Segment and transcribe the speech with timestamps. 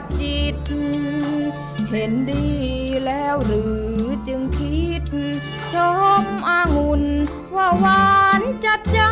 [0.00, 0.56] ดจิต
[1.90, 2.46] เห็นดี
[3.06, 3.80] แล้วหรือ
[4.28, 5.04] จึงคิด
[5.72, 5.74] ช
[6.22, 7.02] มอางุ่น
[7.56, 9.10] ว่าหวานจัดจ้า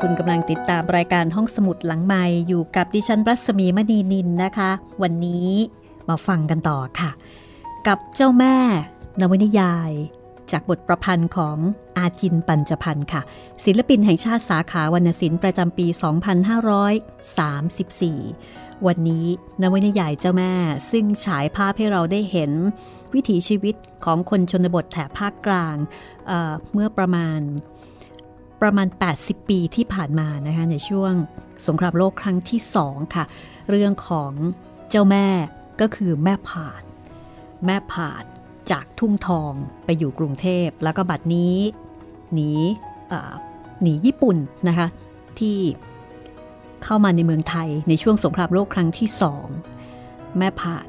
[0.00, 4.70] คุณกำลังตามรายการห้องสมุดหลังใหม่อยู่กับดิฉันรัศมีมณีนินนะคะ
[5.02, 5.48] วันนี้
[6.08, 7.10] มาฟังกันต่อค่ะ
[7.86, 8.56] กับเจ้าแม่
[9.20, 9.90] นวนิยาย
[10.50, 11.56] จากบทประพันธ์ของ
[11.98, 13.22] อาจินปัญจพันธ์ค่ะ
[13.64, 15.86] ศิลปินแห่งชาติสาขาวรรณศิลป์ประจำปี
[17.96, 19.26] 2534 วันนี้
[19.62, 20.52] นวนิยายเจ้าแม่
[20.90, 22.50] ซึ่งฉายภาพให้เราได้เห็น
[23.14, 25.76] วิถีชีวิตของคนชนบทแถบภาคกลาง
[26.26, 27.40] เเมื่อประมาณ
[28.62, 28.88] ประมาณ
[29.18, 31.12] 80 ปีที่ผ่านมานะคะในช่วง
[31.66, 33.24] สงครามโลกครั้งที่สองค่ะ
[33.70, 34.32] เรื่องของ
[34.90, 35.26] เจ้าแม่
[35.80, 36.82] ก็คือแม่ผาด
[37.66, 38.24] แม่ผาด
[38.70, 39.52] จากทุ่งทอง
[39.84, 41.56] ไปอยู่กรุงเทพ แล้วก็บัดนี้
[42.34, 42.50] หนี
[43.82, 44.36] หนีญี่ปุ่น
[44.68, 44.86] นะคะ
[45.38, 45.58] ที่
[46.84, 49.46] เข้ามาในเมืองไทยในช่วงสงครามโลกครั้งที่สอง
[50.38, 50.86] แม่ผาด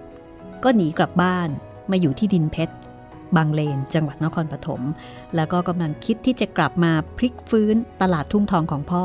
[0.64, 1.50] ก็หนีกลับบ้าน
[1.92, 2.74] มาอยู่ที่ดินเพชร
[3.36, 4.82] บางเลน จังหวัดนครปฐม
[5.36, 9.04] แล้วก็กำลังคิดที่จะกลับมาพลิกฟื้นตลาดทุ่งทองของพ่อ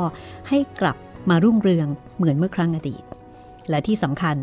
[0.49, 0.97] ให้กลับ
[1.31, 1.87] มารุ่งเรือง
[2.17, 3.05] เหมือนเมื่อครั้งอดีต
[3.71, 4.37] และที่สำคัญ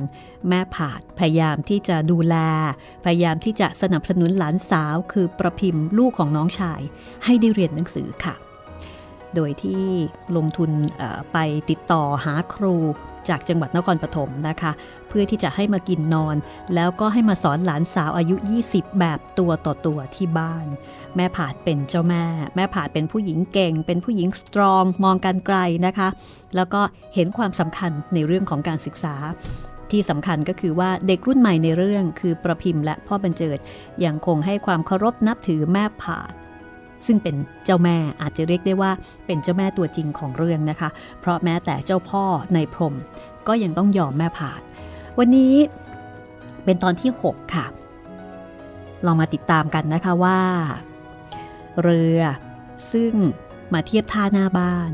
[0.50, 2.36] แม่ผาดพยายามที่จะดูแล
[3.06, 6.82] พยายามที่จะสนับสนุนหลานสาวคือประพิมพ์ลูกของน้องชาย
[7.26, 8.36] ให้ได้เรียนหนังสือค่ะ
[9.36, 9.84] โดยที่
[10.36, 10.72] ลงทุน
[11.34, 11.38] ไป
[11.70, 12.76] ติดต่อหาครู
[13.30, 14.72] จากจังหวัดนครปฐมนะคะ
[15.08, 16.36] เพื่อที่จะให้มากินนอน
[16.76, 18.36] แล้วก็ให้มาสอนหลานสาวอายุ
[18.68, 20.66] 20 แบบตัวต่อตัวที่บ้าน
[21.16, 22.26] แม่ผาดเป็นเจ้าแม่
[22.56, 26.10] แม่ผาดเป็นผู้หญิงเก่ง เป็นผู้หญิงสตรอง มองการไกลนะคะ
[26.56, 26.82] แล้วก็
[27.16, 29.16] เห็นความสำคัญในเรื่องของการศึกษา
[29.92, 33.58] ที่สำคัญก็คือว่าเด็กรุ่นใหม่ในเรื่องคือประพิมพ์และพ่อบรรเจิด
[34.06, 36.32] ยังคงให้ความเคารพนับถือแม่ผาด
[37.06, 38.92] ซึ่งเป็นเจ้าแม่อาจจะเรียกได้ว่า
[39.26, 40.90] เป็นเจ้าแม่ตัวจริงของเรื่องนะคะ
[41.20, 42.96] เพราะแม้แต่เจ้าพ่อในพรม
[43.48, 44.62] ก็ยังต้องยอมแม่ผาด
[45.20, 45.54] วันนี้
[46.66, 47.66] เป็นตอนที่ 6 ค่ะ
[49.06, 50.42] ลองมาติดตามกันนะคะว่า
[51.82, 52.20] เรือ
[52.92, 53.14] ซึ่ง
[53.74, 54.92] มาเทียบท่าหน้าบ้าน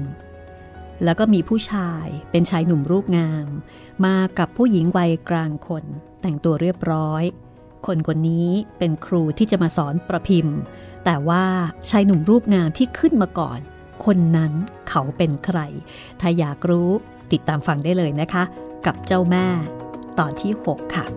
[1.03, 3.47] แล้วก็มีผู้ชายเป็นชายหนุ่มรูปงาม
[4.05, 5.83] มากับผู้หญิงวัยกลางคน
[6.21, 7.23] แต่งตัวเรียบร้อย
[7.87, 10.57] คนคนนี้เป็นครูที่จะมาสอนประพิมพ์
[11.05, 11.43] แต่ว่า
[11.89, 13.59] ชายหนุ่มรูปงามที่ขึ้นมาก่อน
[14.05, 14.51] คนนั้น
[14.89, 15.59] เขาเป็นใคร
[16.19, 16.89] ถ้าอยากรู้
[17.31, 18.43] ติดตามฟังได้เลยนะคะ
[18.85, 19.47] กับเจ้าแม่
[20.19, 21.07] ตอนที่ 6 ค่ะ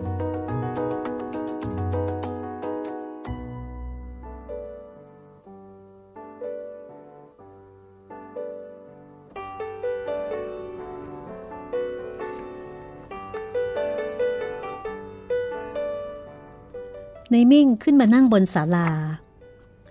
[17.33, 18.89] ในมิ่งขึ้นมานั่งบนศาลา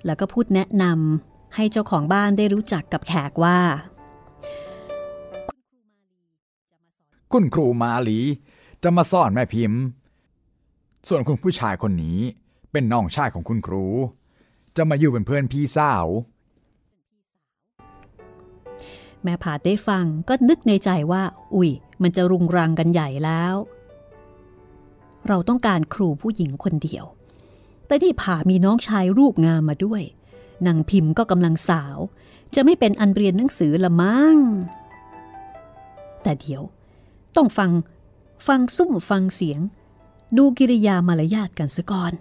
[0.06, 3.58] แล้วก็พูดแนะนำให้เจ้าของบ้านได้รู้จักกับแขกว่า
[7.32, 8.20] คุณครูมาลี
[8.82, 9.80] จะมาสอนแม่พิมพ์
[11.08, 12.18] ส่วนคุณผู้ชายคนนี้
[12.72, 13.86] เป็นน้องชายของคุณครู
[14.76, 16.06] จะมาอยู่เป็นเพื่อนพี่สาว
[19.22, 21.22] แม่ผาดได้ฟังก็นึกในใจว่า
[21.54, 21.70] อุ๊ย
[22.02, 23.54] มันจะรุงรังกันใหญ่แล้ว
[25.28, 27.04] เราต้องการครูผู้หญิงคนเดียว
[27.90, 30.02] แต่ที่ผ่ามีน้องชายรูปงามมาด้วย
[30.66, 31.98] นางพิมพ์ก็กำลังสาว
[32.54, 34.36] จะไม่เป็นอันเรียนหนังสือละมั้ง
[36.22, 36.62] แต่เดี๋ยว
[37.36, 37.70] ต้องฟัง
[38.46, 39.60] ฟังซุ่มฟังเสียง
[40.36, 42.12] ดูกิริยามารยาทกันซะก่อน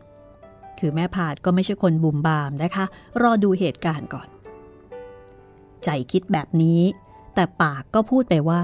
[0.80, 2.86] คือแม่ผาดก็ไม่ใช่คนบุ่มบามนะคะ
[3.22, 4.28] รอดูเหตุการณ์ก่อน
[5.84, 6.82] ใจคิดแบบนี้
[7.34, 8.64] แต่ปากก็พูดไปว่า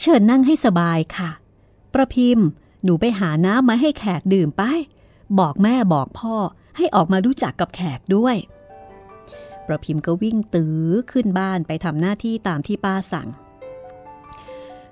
[0.00, 1.30] เชิญนั่งให้สบายค่ะ
[1.94, 2.46] ประพิมพ์
[2.84, 4.62] หนูไปหาน้ำมาให้แขกดื่มไป
[5.40, 6.36] บอกแม่บอกพ่อ
[6.76, 8.36] ให้ออกมารู้จักกับแขกด้วย
[9.66, 13.28] ประพิมพ์ก็วิ่งตื้อขึ้นบ้านไปทำหน้าที่ตามที่ป้าสั่ง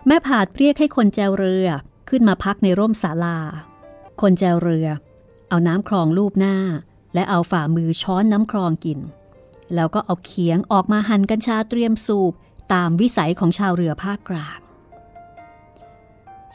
[0.07, 1.69] แม่ผาดเรียกให้คนแจวเรือ
[2.09, 3.39] ขึ้นมาพักในร่มศาลา
[4.21, 4.89] คนแจวเรือ
[5.49, 6.57] เอาน้ำคลองลูบหน้า
[7.15, 9.01] และเอาฝ่ามือช้อนน้ำคลองกิน
[9.75, 12.33] แล้วก็เอาเขียงออกมาหั่นกัญชาเตรียมสูบ
[12.73, 14.61] ตามวิสัยของชาวเรือภาคกลาง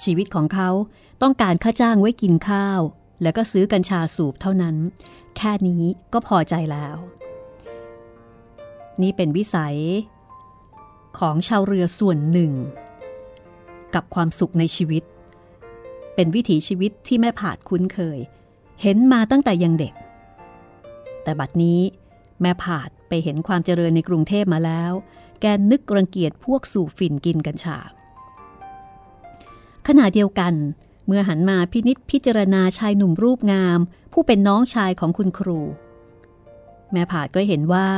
[0.04, 0.70] ชีวิตของเขา
[1.22, 2.82] ต้องการค่าจ้างไว้กินข้าว
[3.22, 4.76] แล้วก็ซื้อกัญชาสูบเท่านั้น
[5.38, 5.84] แค่นี้
[6.14, 6.96] ก็พอใจแล้ว
[9.02, 9.78] นี่เป็นวิสัย
[11.20, 12.52] ของชาวเรือส่วนหนึ่ง
[13.96, 15.04] กับความสุขในชีวิต
[16.16, 18.20] เป็นวิถีชีวิตที่แม่ผาดคุ้นเคย
[18.82, 19.94] เห็นมาตั้งแต่ยังเด็ก
[21.24, 21.80] แต่บัดนี้
[22.42, 24.92] แม่ผาดไปเห็นความเจริญในกรุงเทพมาแล้ว
[25.42, 27.78] แกนึกรังเกียจพวกสูบฝิ่นกินกัญชา
[29.88, 30.54] ขณะเดียวกัน
[31.06, 33.80] เมื่อหันมาพินิษพิจารณาชายหนุ่มรูปงาม
[34.14, 35.60] ผู้เป็นน้องชายของคุณครู
[36.92, 37.90] แม่ผาดก็เห็นว่า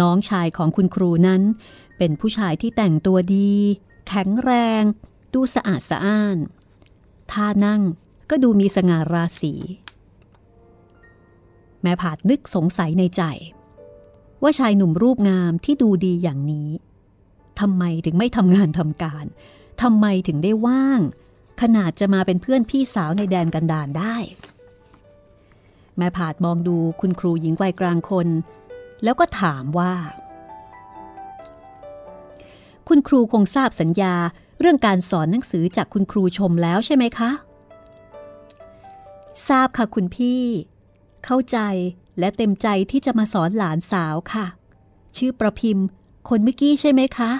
[0.00, 1.42] น้องชายของคุณครูนั้น
[1.98, 3.52] เป็นผู้ชายที่แต่งตัวดี
[4.08, 4.50] แข็งแร
[4.80, 4.82] ง
[5.34, 6.36] ดูสะอาดสะอ้าน
[7.32, 7.82] ท่านั่ง
[8.30, 9.54] ก็ดูมีสง่าราศี
[11.82, 13.22] แม่ผาดนึกสงสัยในใจ
[14.42, 16.70] ว่าชายหนุ่มรูปงามที่ดูดีอย่างนี้
[17.60, 19.24] ทำไมถึงไม่ทำงานทำการ
[19.82, 21.00] ทำไมถึงได้ว่าง
[21.62, 24.16] ขนาดจะมาเป็นเพื่อนพี่สาวในแดนกันดานได้
[25.96, 28.28] แม่ผาดมองดูคุณครูหญิงวัยกลางคน
[29.04, 29.94] แล้วก็ถามว่า
[32.88, 34.14] คุณครูคงทราบสัญญา
[34.60, 37.30] เรื่องการสอนหนังสือจากคุณครูชมแล้วใช่ไหมคะ
[39.48, 40.42] ทราบค่ะคุณพี่
[41.24, 41.58] เข้าใจ
[42.18, 44.46] และเต็มใจที่จะมาสอนหลานสาวค่ะ
[45.16, 45.86] ชื่อประพิมพ์
[46.28, 47.30] คนเมื่อกี้ใช่ไหมคะ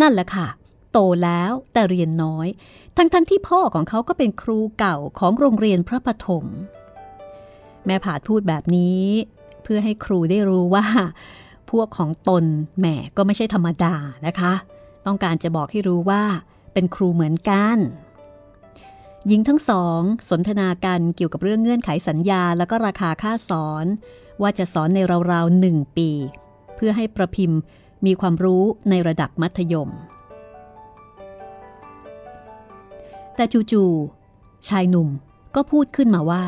[0.00, 0.46] นั่นแหละค่ะ
[0.92, 2.48] โตแล้วแต่เรียนน้อย
[2.96, 6.44] ทั้งๆทที่พ่อของเขาก็เป็นครูเก่าของโรงเรียนพระปฐม
[7.86, 9.04] แม่ผาดพูดแบบนี้
[9.62, 10.86] เพื่อให้ครูได้รู้ว่า
[11.70, 12.44] พวกของตน
[12.78, 13.94] แหมก็ไม่ใช่ธรรมดา
[14.26, 14.52] นะคะ
[15.06, 16.22] ต้องการจะบอกให้รู้ว่า
[16.72, 17.76] เป็นครูเหมือนกัน
[19.26, 23.86] หญิงทั้งสอง สนทนากันเกี่ยวกับเรื่องเงื่อนไขสัญญาแล้วก็ราคาค่าสอน
[24.42, 24.98] ว่าจะสอนใน
[25.32, 26.10] ราวๆหนึ่งปี
[26.76, 27.60] เพื่อให้ประพิมพ์
[28.06, 29.90] มีความรู้ในระดับมัธยม
[33.38, 35.08] แต่จู่ๆชายหนุ่ม
[35.54, 36.44] ก็พูดขึ้นมาว่า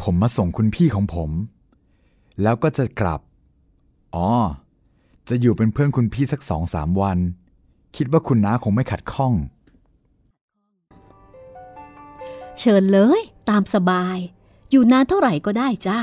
[0.00, 1.30] ผมมาส่งคุณพี่ของผม
[2.42, 3.20] แล้วก็จะกลับ
[4.14, 4.28] อ๋อ
[5.28, 7.18] จะอยู่เป็นเพื่อนคุณพี่สักสองสามวัน
[7.96, 9.32] คิดว่าคุณน้าคงไม่ขัดข้อง
[12.58, 14.18] เชิญเลยตามสบาย
[14.70, 15.98] อยู่นานเท่าไหร่ก็ได้จ้า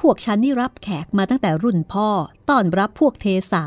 [0.00, 2.08] พวกฉันนี่รับแขกมาตั้งแต่รุ่นพ่อ
[2.48, 3.64] ต้อนรับพวกเทสา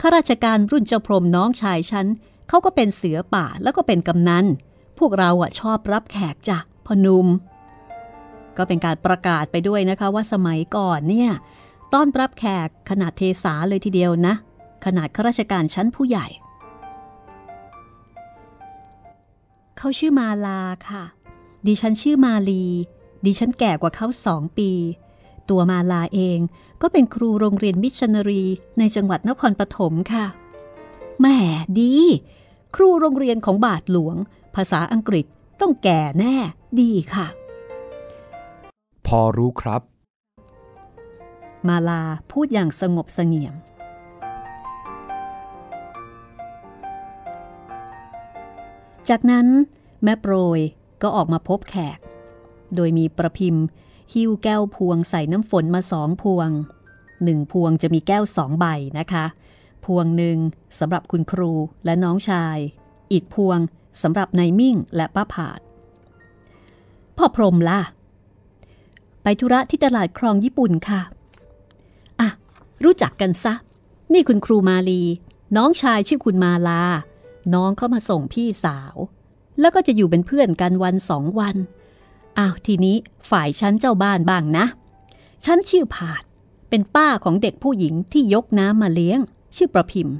[0.00, 2.06] ข้าราชการรุ่นเจ้าพรมน้องชายฉัน
[2.48, 4.46] เขาก็เป็นเสือป่าแล้วก็เป็นกำนัน
[4.98, 7.26] พวกเราอะชอบรับแขกจ้ะพนุม
[8.56, 11.30] ก็เป็นการประกาศไปด้วยนะคะว่าสมัยก่อนเนี่ย
[11.94, 14.34] ต้อนรับแขกขนาดเทศาเลยทีเดียวนะ
[14.84, 16.26] ขนาดข้าราชการชั้นผู้ใหญ่
[19.78, 21.04] เขาชื่อมาลาค่ะ
[21.66, 22.64] ดิฉันชื่อมาลี
[23.24, 24.70] ดิฉันแก่กว่าเขาสองปี
[25.50, 26.38] ตัวมาลาเอง
[26.82, 28.42] ก็เป็นครูโรงเรียนมิชชันนารี
[28.78, 30.26] ในจังหวัดนครปฐมค่ะ
[31.20, 31.26] แหม
[31.78, 31.94] ดี
[32.74, 34.16] ครูโรงเรียนของบาทหลวง
[34.54, 35.26] ภาษาอังกฤษ
[35.60, 36.36] ต้องแก่แน่
[36.80, 37.26] ดีค่ะ
[39.06, 39.82] พอรู้ครับ
[41.68, 43.54] มาลาพูดอย่างสงบเสงี่ยม
[49.08, 49.46] จากนั้น
[50.04, 50.60] แม่โปรย
[51.02, 51.98] ก็ออกมาพบแขก
[52.74, 53.64] โดยมีประพิมพ์
[54.14, 56.50] หิ้วแก้วพวงใส่น้ำฝนมาสองพวง
[57.24, 58.66] หนึ่งพวงจะมีแก้วสองใบ
[58.98, 59.24] นะคะ
[59.84, 60.38] พวงหนึ่ง
[60.78, 61.52] สำหรับคุณครู
[61.84, 62.56] และน้องชาย
[63.12, 63.58] อีกพวง
[64.02, 65.60] สำหรับนายมิ่งและป้าผาด
[67.16, 67.80] พ่อพรมล่ะ
[69.22, 71.02] ไปธุระที่ตลาดคลองญี่ปุ่นค่ะ
[72.20, 72.28] อะ
[72.84, 73.54] รู้จักกันซะ
[74.12, 75.02] นี่คุณครูมาลี
[75.56, 76.82] น้องชายชื่อคุณมาลา
[77.54, 78.96] น้องเข้ามาส่งพี่สาว
[79.60, 81.56] แล้วก็จะอยู่เป็นเพื่อนกันวันสองวัน
[82.38, 82.96] อ้าวทีนี้
[83.30, 84.66] ฝ่ายฉันเจ้าบ้านบ้างนะ
[85.44, 86.22] ฉันชื่อผาด
[86.68, 89.20] เป็นป้าของเด็กผู้หญิงที่ยกน้ำมาเลี้ยง
[89.56, 90.16] ชื่อประพิมพ์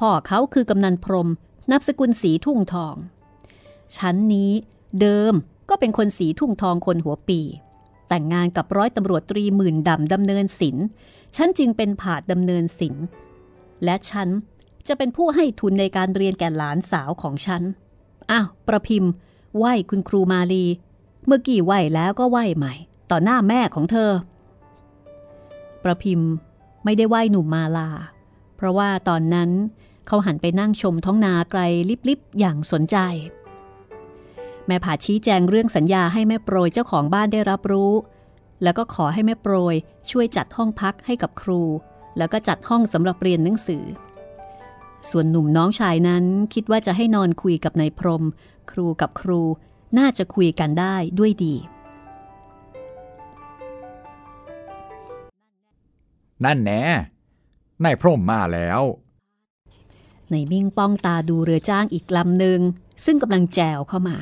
[0.00, 1.30] พ่อเขาคือกำนันพรม
[1.70, 2.94] นับสกุลสีทุ่งทอง
[3.96, 4.50] ฉันนี้
[5.00, 5.34] เดิม
[5.68, 7.40] ก็เป็นคนสีทุ่งทองคนหัวปี
[8.08, 10.76] แต่งงานกับร้อยตำรวจตรีหมื่นดำดำเนินศิล
[11.36, 12.94] ฉันจึงเป็นผาดดำเนินศิล
[13.84, 14.28] และฉัน
[14.88, 17.62] จะเป็นผู้ให้ทุนในการเรียนแก่หลานสาวของฉัน
[18.30, 19.10] อ้าว ประพิมพ์
[19.56, 20.64] ไหวคุณครูมาลี
[21.26, 22.74] เมื่อกี้ไหวแล้วก็ไหวใหม่
[23.10, 24.10] ต่อหน้าแม่ของเธอ
[25.84, 26.30] ประพิมพ์
[26.84, 27.88] ไม่ได้ไหวหนุ่มมาลา
[28.64, 29.50] ราะว่าตอนนั้น
[30.06, 31.60] เขาหันไปนั่งชมท้องนาไกล
[32.08, 32.96] ลิบๆอย่างสนใจ
[34.66, 37.92] แม่ผาชี้แจงเรื่องสัญญาให้แม่โปรยเจ้าของบ้านได้รับรู้
[38.62, 39.74] แล้วก็ขอให้แม่โปรย
[40.10, 41.62] ช่วยจัดห้องพักให้กับครู
[42.18, 43.84] แล้วก็จัดห้องสำหรับเรียนหนังสือ
[45.10, 48.24] ส่วนหนุ่มน้องชายนั้นคิดว่าจะให้นอนคุยกับนายพรม
[48.70, 49.40] ครูกับครู
[49.98, 51.54] น่าจะคุยกันได้ด้วยดี
[56.44, 56.82] นั่นแน่
[57.84, 58.80] นายพรหมมาแล้ว
[60.30, 62.60] ในมิ่งป้องตาดูเรือจ้างอีกลำหนึ่ง
[63.04, 64.18] ซึ่งกำลังแจวเข้ามา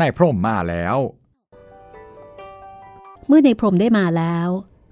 [0.00, 0.96] นายพรหมมาแล้ว
[3.26, 4.48] เมื่อในพรมได้มาแล้ว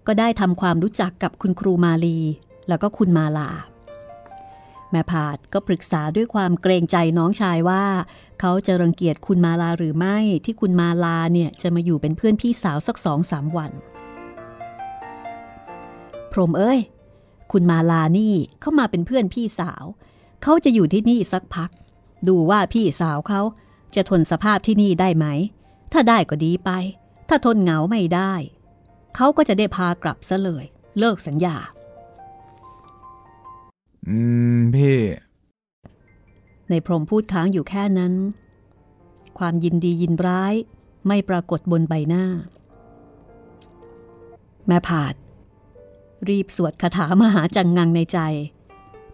[0.06, 2.18] ก็ได้ทำความรู้จักกับคุณครูมาลี
[2.68, 3.50] แล้วก็คุณมาลา
[4.90, 7.84] แม่พาดก็ปรึกษาด้วยความเกรงใจน้องชายว่า
[8.40, 13.72] เขาจะรังเกียจคุณมาลาหรือไม่ที่คุณมาลาเนี่ยจะมาอยู่เป็นเพื่อนพี่สาวสักสองสามวัน
[16.32, 16.78] พรมเอ้ย
[17.54, 19.84] คุณมาลานี่เข้ามาเป็นเพื่อนพี่สาว
[20.42, 21.70] เขาจะอยู่ที่นี่สักพัก
[22.28, 23.40] ดูว่าพี่สาวเขา
[23.94, 25.26] จะทนสภาพที่นี่ได้ไหม
[25.92, 26.70] ถ้าได้ก็ดีไป
[27.28, 28.32] ถ้าทนเหงาไม่ได้
[29.16, 30.64] เขาก็จะได้พากลับซะเลย
[30.98, 31.56] เลิกสัญญา
[34.08, 34.18] อื
[34.56, 35.00] ม พี่
[36.68, 38.14] ในพรหมพูดค้างอยู่แค่นั้น
[39.38, 40.54] ความยินดียินร้าย
[41.06, 42.24] ไม่ปรากฏบนใบหน้า
[44.68, 45.14] แม่ผาด
[46.30, 48.18] รีบสวดคาถามหาจังงังในใจ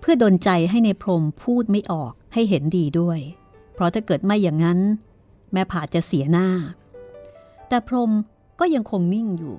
[0.01, 3.19] เพื่อดนใจให้ในพรมพูดไม่ออกให้เห็นดีด้วย
[3.73, 4.79] เพราะถ้าเกิดไม่อย่างนั้น
[5.53, 6.49] แม่ผาจะเสียหน้า
[7.69, 8.11] แต่พรม
[8.61, 9.57] ก็ยังคงนิ่งอยู่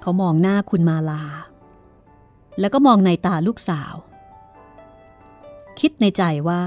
[0.00, 1.22] เขามองหน้าคุณมาลา
[2.60, 3.94] แล้วก็มองในตาลูกสาว
[5.80, 6.62] คิดในใจว่า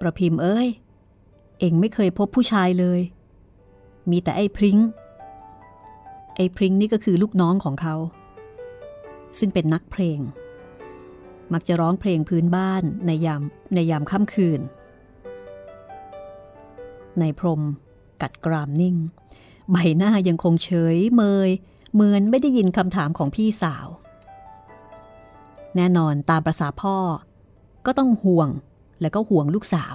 [0.00, 0.68] ประพิมพ์เอ้ย
[1.60, 3.00] เองไม่เคยพบผู้ชายเลย
[4.10, 4.78] มีแต่ไอ้พริง้ง
[6.36, 7.94] ไอ้พริ้งนี่ก็คือลูกน้องของเขา
[9.38, 10.20] ซึ่งเป็นนักเพลง
[11.52, 13.42] มักจะร้องเพลงพื้นบ้านในยาม
[13.74, 14.60] ในยามค่ำคืน
[17.20, 17.62] ในพรม
[18.22, 18.96] กัดกรามนิ่ง
[19.70, 21.50] ใบหน้ายังคงเฉยเมย
[21.92, 23.86] เหมือนไม่ได้ยินคำถามของพี่สาว
[25.76, 26.96] แน่นอนตามประษาพ่อ
[27.86, 28.48] ก็ต้องห่วง
[29.00, 29.94] และก็ห่วงลูกสาว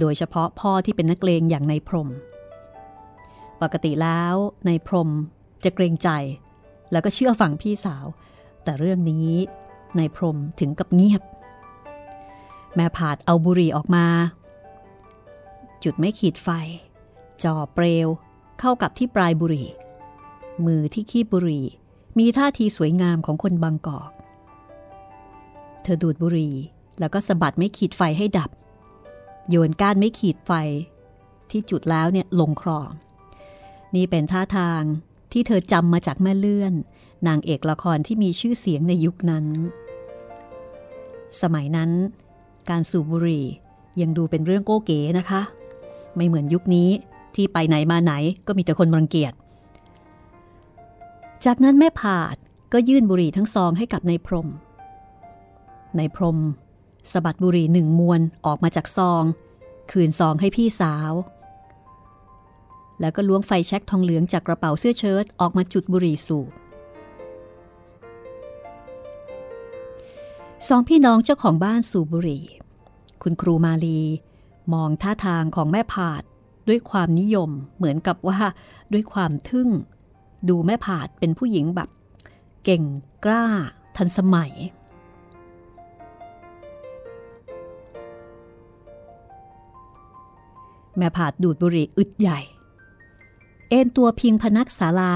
[0.00, 2.08] โดยเฉพาะพ่อที่เป็นนักเลงอย่างในพรม
[3.62, 4.34] ปกติแล้ว
[4.66, 5.08] ในพรม
[5.64, 6.08] จะเกรงใจ
[6.92, 8.06] แล้วก็เชื่อฟังพี่สาว
[8.64, 9.30] แต่เรื่องนี้
[9.96, 11.22] ในพรมถึงกับเงียบ
[12.74, 14.06] แม่ผาดเอาบุหรี่ออกมา
[15.84, 16.48] จุดไม่ขีดไฟ
[17.44, 18.08] จ่อเปลว
[18.60, 19.68] เข้ากับที่ปลายบุหรี่
[20.66, 21.66] มือที่คีบบุหรี่
[22.18, 24.10] มีท่าทีสวยงามของคนบางกอก
[25.82, 26.54] เธอดูดบุหรี่
[27.00, 28.50] แล้วก็สะบัดไม่ขีดไฟให้ดับ
[29.48, 30.52] โยนก้านไม่ขีดไฟ
[31.50, 32.90] ที่จุดแล้วเนี่ยลงคลอง
[33.94, 34.82] นี่เป็นท่าทาง
[35.32, 36.74] ที่เธอจำมาจากแม่เลื่อน
[37.26, 39.46] นางเอกละครที่มีชื่อเสียงในยุคนั้น
[41.42, 41.90] สมัยนั้น
[42.70, 43.46] การสูบบุหรี่
[44.00, 45.42] ยังดูเป็นเรื่องโก้เก๋นะคะ
[46.16, 46.88] ไม่เหมือนยุคนี้
[47.34, 48.12] ที่ไปไหนมาไหน
[48.46, 49.32] ก็มีแต่คนรังเกียจ
[51.44, 52.36] จากนั้นแม่ผาด
[52.72, 54.48] ก็ยื่นบุหรี่ทั้งซองให้กับนายพรม
[55.98, 56.38] นายพรม
[57.12, 59.22] สะบัดบุหรี่หนึ่งมวนออกมาจากซอง
[59.90, 61.12] คืนซองให้พี่สาว
[63.00, 66.50] แล้วก็ล้วงไฟแช็กทองเหลืองจากกระเป๋าเสื้อเชิ้ตออกมาจุดบุหรี่สูบ
[70.68, 72.44] สองพี่น้องเจ้าของบ้านสูบบุหรี่
[73.22, 74.00] คุณครูมาลี
[74.74, 76.22] มองท่าทางของแม่ผาด
[76.68, 78.38] ด้วยความนิยมเหมือนกับว่า
[78.92, 79.68] ด้วยความทึ่ง
[80.48, 81.88] ดูแม่ผาดเป็นผู้หญิงแบบ
[82.64, 82.82] เก่ง
[83.24, 83.44] กล้า
[83.96, 84.52] ทันสมัย
[90.98, 92.40] แม่ผาดดูดบุหรี่อึดใหญ่
[93.68, 95.14] เอ็นตัวพิงพนักศาลา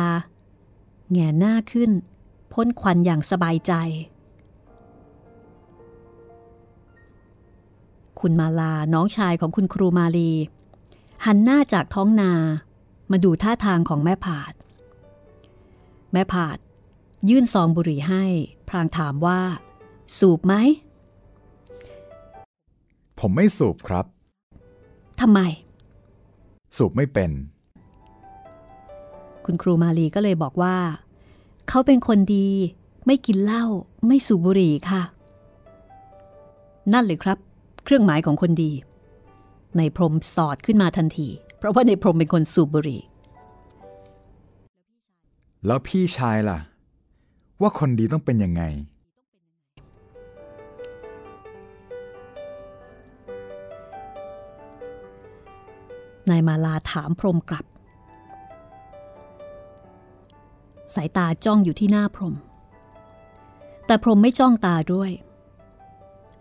[1.10, 1.90] แง่หน้าขึ้น
[2.52, 3.72] พ้นควันอย่างสบายใจ
[8.20, 10.32] คุณมาลาน้องชายของคุณครูมาลี
[11.24, 12.32] หันหน้าจากท้องนา
[13.10, 14.52] มาดูท่าทางของแม่ผาด
[16.12, 16.58] แม่ผาด
[17.28, 18.24] ยื่นซองบุหรี่ให้
[18.68, 19.40] พรางถามว่า
[20.18, 20.54] สูบไหม
[23.18, 24.06] ผมไม่สูบครับ
[25.20, 25.40] ทำไม
[26.76, 27.30] สูบไม่เป็น
[29.46, 30.76] คุณครูมาลีก็เลยบอกว่า
[31.68, 32.48] เขาเป็นคนดี
[33.06, 33.64] ไม่กินเหล้า
[34.06, 35.02] ไม่สูบบุหรี่ค่ะ
[36.92, 37.38] นั่นเลยครับ
[37.84, 38.72] เครื่องหมายของคนดี
[39.76, 43.02] ในพรมสอดขึ้นมาทันที เพราะว่าในพรมเป็นคนสูบบุหรี่
[45.66, 46.58] แล้วพี่ชายล่ะ
[47.60, 48.62] ว่าคนดีต้องเป็นยังไง
[56.30, 57.64] นายมาลาถามพรมกลับ
[60.94, 62.34] สายตาจ้องอยู่ที่หน้าพรม
[63.86, 65.10] แต่พรมไม่จ้องตาด้วย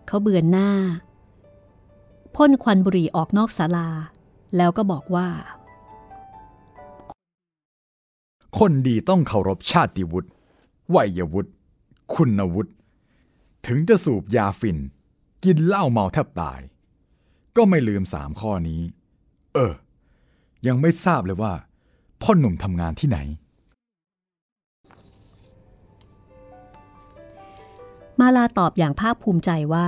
[0.06, 0.70] เขาเบือนหน้า
[2.34, 3.88] พ่นควันบุหรี่ออกนอกศาลา
[4.56, 5.28] แล้วก็บอกว่า
[8.58, 10.28] คนดีต้องเคารพชาติวุฒิ
[10.94, 11.50] วัยวุฒิ
[12.14, 12.72] คุณวุฒิ
[13.66, 14.78] ถึงจะสูบยาฝิ่น
[15.44, 16.60] กินเหล้าเมาแทบตาย
[17.56, 18.82] ก็ไม่ลืมสามข้อนี้
[19.54, 19.74] เออ
[20.66, 21.52] ยังไม่ทราบเลยว่า
[22.22, 23.18] พ่อหนุ่มทำงานที่ไหน
[28.22, 29.86] มาลาตอบอย่างภาคภูมิใจว่า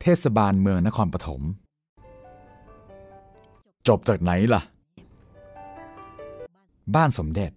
[0.00, 1.42] เทศบาลเมืองนครปฐม
[3.88, 4.62] จบจากไหนล่ะ
[6.94, 7.50] บ้านสมเด็จ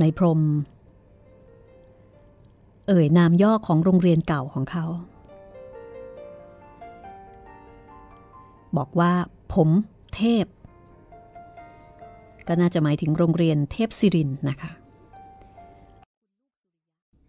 [0.00, 0.40] ในพรม
[2.88, 4.84] เอ่ยนามย่อของโรงเรียนเก่าของเขา
[8.76, 9.12] บอกว่า
[9.54, 9.68] ผม
[10.14, 10.44] เทพ
[12.48, 14.70] ก็น่าจะหมายถึงโรงเรียนเทพศิรินนะคะ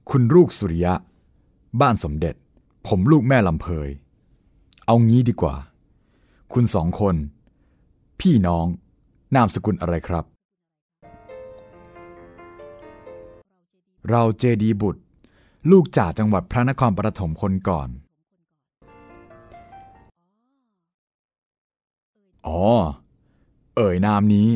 [0.09, 0.93] คุณลูกสุริยะ
[1.81, 2.35] บ้านสมเด็จ
[2.87, 3.89] ผมลูกแม่ลำเพย
[4.85, 5.55] เอางี้ดีกว่า
[6.53, 7.15] คุณสองคน
[8.19, 8.65] พี่น้อง
[9.35, 10.25] นามสกุลอะไรครับ
[14.09, 15.01] เราเจดีบุตร
[15.71, 17.89] ลูกจ่าจังหวัดพระนครปฐมคนก่อน
[22.47, 22.61] อ๋อ
[23.75, 24.47] เอ่ยนามนี้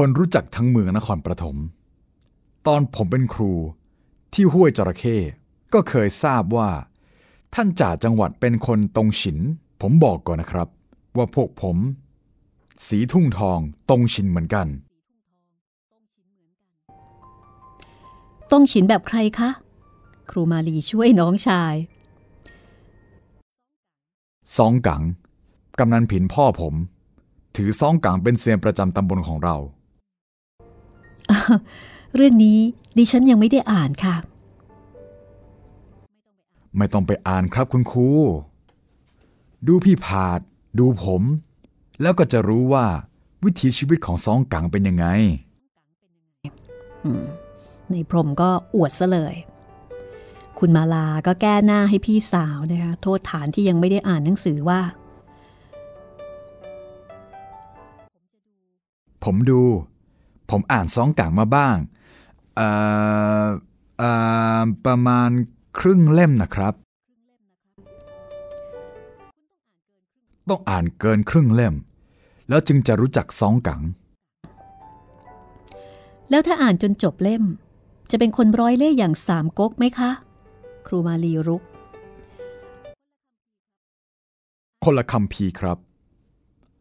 [0.00, 1.56] คนรู้จักทั้งเมืองนครปฐม
[2.66, 3.52] ตอนผมเป็นครู
[4.34, 5.16] ที่ห้วยจระเข้
[5.74, 6.70] ก็เคยทราบว่า
[7.54, 9.38] ท่านจ่าจังหวัดเป็นคนตรงฉิน
[9.80, 10.68] ผมบอกก่อนนะครับ
[11.16, 11.76] ว่าพวกผม
[12.86, 14.66] สีทุ่งทองตรงฉินเหมือนกัน
[18.52, 19.50] ต้องฉินแบบใครคะ
[20.30, 21.74] ครูมาลีช่วยน้องชาย
[24.56, 25.02] ซองกัง
[25.78, 26.74] กำนันผินพ่อผม
[27.56, 29.56] ถือซองกังเป็นเซียนประจำตำบลของเรา
[32.14, 32.58] เรื่องนี้
[32.96, 34.16] ดิฉันยังไม่ได้อ่านค่ะ
[36.76, 38.08] ไม่ต้องไปอ่านครับคุณครู
[39.66, 40.40] ดูพี่ผาด
[40.78, 41.22] ดูผม
[42.02, 42.86] แล้วก็จะรู้ว่า
[43.44, 45.06] วิถีชีวิตของซองกังเป็นยังไง
[47.90, 49.34] ในพรมก็อวดซะเลย
[50.58, 54.80] คุณมาลาก็แก้หน้าให้พี่สาวนะคะโทษฐานที่ยังไม่ได้อ่านหนังสือว่า
[59.24, 59.60] ผมดู
[60.50, 61.76] ผมอ่านซองกังมาบ้าง
[62.56, 62.68] เอ่
[63.44, 63.46] อ
[63.98, 64.10] เอ่
[64.62, 65.30] อประมาณ
[65.78, 66.74] ครึ่งเล่มนะครับ
[70.48, 71.74] ต้องอ่านเกินครึ่งเล่ม
[72.48, 73.82] แล้วจึงจะรู้จักซองกัง
[76.30, 77.44] แล้วถ้าอ่านจนจบเล่ม
[78.10, 80.10] จะเป็นคนร้อยเล่ห์อย่างสามก๊กไหมคะ
[80.86, 81.62] ครูมาลีรุก
[84.84, 85.78] คนละคำพีร์ครับ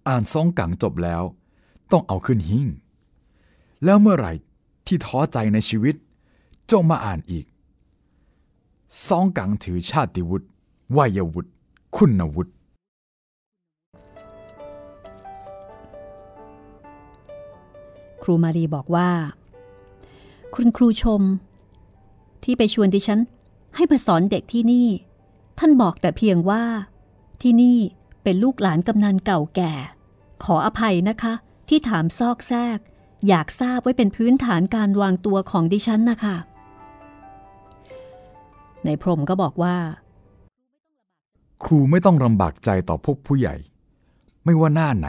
[0.08, 1.24] อ่านซองกังจบแล้ว
[1.92, 2.68] ต้องเอาขึ้นหิ้ง
[3.86, 4.34] แล้วเมื่อไหร่
[4.88, 5.96] ที่ท้อใจในชีวิต
[6.72, 7.46] จงมาอ่านอีก
[9.08, 10.46] ซองกังถือชาติวุฒิ
[10.98, 11.50] วัยวุฒิ
[11.96, 12.52] คุณวุฒิ
[18.24, 19.10] ครูมารีบอกว่า
[20.56, 21.22] คุณครูชม
[22.44, 23.20] ที่ไปชวนดิฉัน
[23.76, 24.88] ให้มาสอนเด็กที่นี่
[25.60, 26.64] ท่านบอกแต่เพียงว่า
[27.42, 27.78] ที่นี่
[28.24, 29.74] เป็นลูกหลานกำนันเก่าแก่
[30.44, 31.34] ขออภัยนะคะ
[31.70, 32.80] ที่ถามซอกแซก
[33.30, 36.36] อยากทราบไว้เป็นพื้นฐานการวางตัวของดิฉันนะคะ
[38.86, 39.76] ในพรมก็บอกว่า
[41.64, 43.56] ครูไม่ต้องลำบากใจต่อพวกผู้ใหญ่
[44.46, 45.08] ไม่ว่าหน้าไหน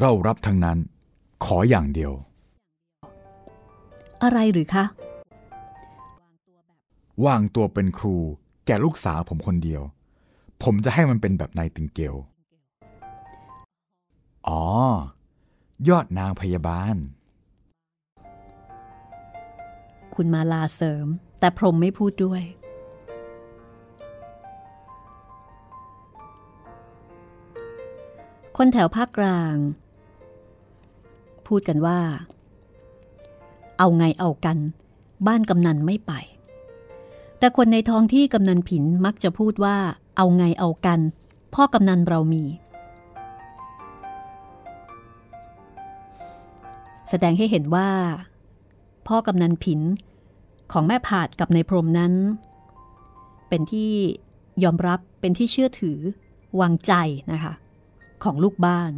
[0.00, 0.78] เรารับทั้งนั้น
[1.44, 2.12] ขออย่างเดียว
[4.22, 4.84] อะไรหรือคะ
[7.26, 8.16] วางตัวเป็นครู
[8.66, 9.82] แก่ลูกสาวผมคนเดียว
[10.62, 12.14] ผมจะให้มันเป็นแบบนายติงเกล
[14.48, 14.62] อ๋อ
[15.88, 16.96] ยอดนางพยาบาล
[20.22, 21.06] คุณมาลาเสริม
[21.40, 22.42] แต่พรมไม่พูดด้วย
[28.56, 29.56] คนแถวภาคกลาง
[31.46, 32.00] พูดกันว่า
[33.78, 34.58] เอาไงเอากัน
[35.26, 36.12] บ้านกำนันไม่ไป
[37.38, 39.76] แต่คนในท้องที่กำนันผินมักจะพูดว่า
[40.16, 41.00] เอาไงเอากัน
[41.54, 42.44] พ่อกำนันเรามี
[47.08, 47.88] แสดงให้เห็นว่า
[49.08, 49.80] พ่อกำนันผิน
[50.72, 52.12] ของแม่ผาดกับในพรมนั้น
[53.48, 53.92] เป็นที่
[54.64, 55.98] ยอมรับเป็นที่เชื่อถือ
[56.60, 56.92] วางใจ
[57.32, 57.54] นะคะ
[58.24, 58.92] ของลูกบ้าน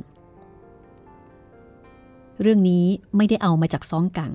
[2.40, 4.32] เรื่องนี้ไม่ได้เอามาจากซองกัง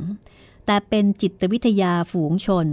[0.65, 2.67] แต่เป็นจิตวิทยาฝูงชน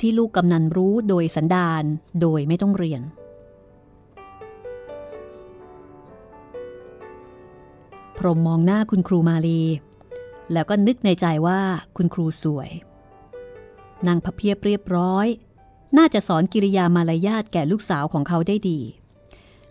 [0.00, 1.84] ที่ลูกกำนันรู้โดยสันดาน
[2.20, 3.02] โดยไม่ต้องเรียน
[8.18, 9.60] พรมมองหน้าคุณครูมาลี
[10.52, 11.60] แล้วก็นึกในใจว่า
[11.96, 12.70] คุณครูสวย
[14.06, 15.26] นางพระเพียบเรียบร้อย
[15.98, 18.80] น่าจะสอนกิริยามารยาทแก่ลูกสาวของเขาได้ดี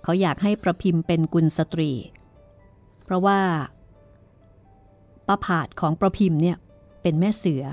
[0.03, 1.91] เขาอยากให้ประพิมพ์เป็นกุลสตรี
[3.03, 3.39] เพราะว่า
[5.27, 6.57] ประผาดของประพิมพ์เนี่ย
[7.01, 7.63] เป็นแม่เสือ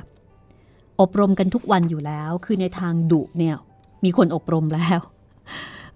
[1.00, 3.56] อบรมกันทุกวันอยู่แล้ว คือในทางดุเนี่ย
[4.04, 5.00] มีคนอบรมแล้ว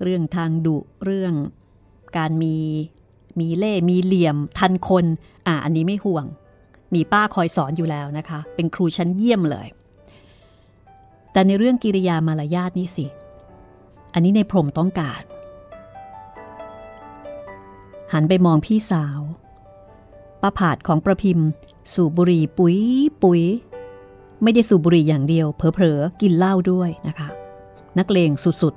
[0.03, 1.35] เรื่องทางดุเรื่อง
[2.19, 2.57] การมี
[3.41, 5.05] มีเล่มีเหลี่ยมทันคน
[5.47, 6.25] อ่าอันนี้ไม่ห่วง
[6.95, 9.69] มีป้าคอยสอนอยู่แล้วนะคะ เป็นครูชั้นเยี่ยมเลย
[11.33, 13.07] แต่ในเรื่องกิริยามารยาทนี่สิ
[14.13, 15.23] อันนี้ในพรมต้องการ
[18.13, 19.21] หันไปมองพี่สาว
[20.43, 21.49] ป้าผาดของประพิมพ์
[21.93, 22.77] สูบบุหรี่ปุ๋ย
[23.23, 23.43] ปุ๋ย
[24.43, 27.29] ไม่ได้สูบบุหรี่อย่างเดียว เผลอๆกินเหล้าด้วยนะคะ
[27.99, 28.75] นักเลงสุด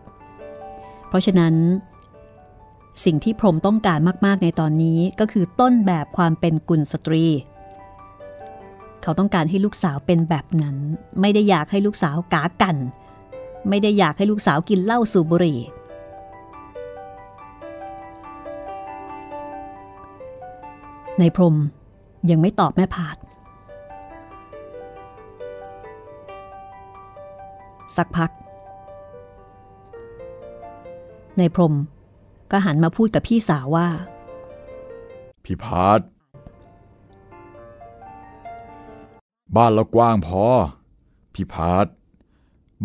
[0.51, 1.53] ๆ เพราะฉะนั้น
[3.05, 7.25] สิ่งที่พรมต้องการมาก ๆ ในตอนนี้ก็คือต้นแบบความเป็นกุลสตรี
[9.07, 10.77] เขาต้องการให้ลูกสาวเป็นแบบนั้น
[11.21, 12.77] ไม่ได้อยากให้ลูกสาวกากัน
[13.69, 15.59] ไม่ได้อยากให้ลูกสาวกินเหล้าสูบบุหรี่
[21.19, 21.55] ในพรม
[22.29, 23.17] ยังไม่ตอบแม่ผาด
[27.95, 28.31] สักพัก
[31.37, 31.73] ในพรม
[32.51, 33.87] ก็หันมาพูดกับพี่สาวว่า
[35.43, 36.01] พี่พาด
[39.55, 40.43] บ้านเรากว้างพอ
[41.33, 41.87] พี่พาด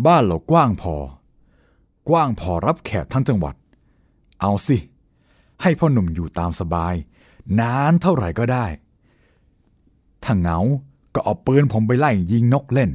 [0.05, 0.95] บ้านเรากว้างพอ
[2.09, 3.55] กว้างพอรับแขกทั้งจังหวัด
[4.41, 4.77] เอาสิ
[5.61, 6.93] ให้พ่อหนุ่มอยู่ตามสบาย
[7.59, 8.65] นานเท่าไหร่ก็ได้
[10.23, 10.59] ถ้าเหงา
[11.15, 12.91] ก็เอาปืนผมไปไล่ยิงนกเล่น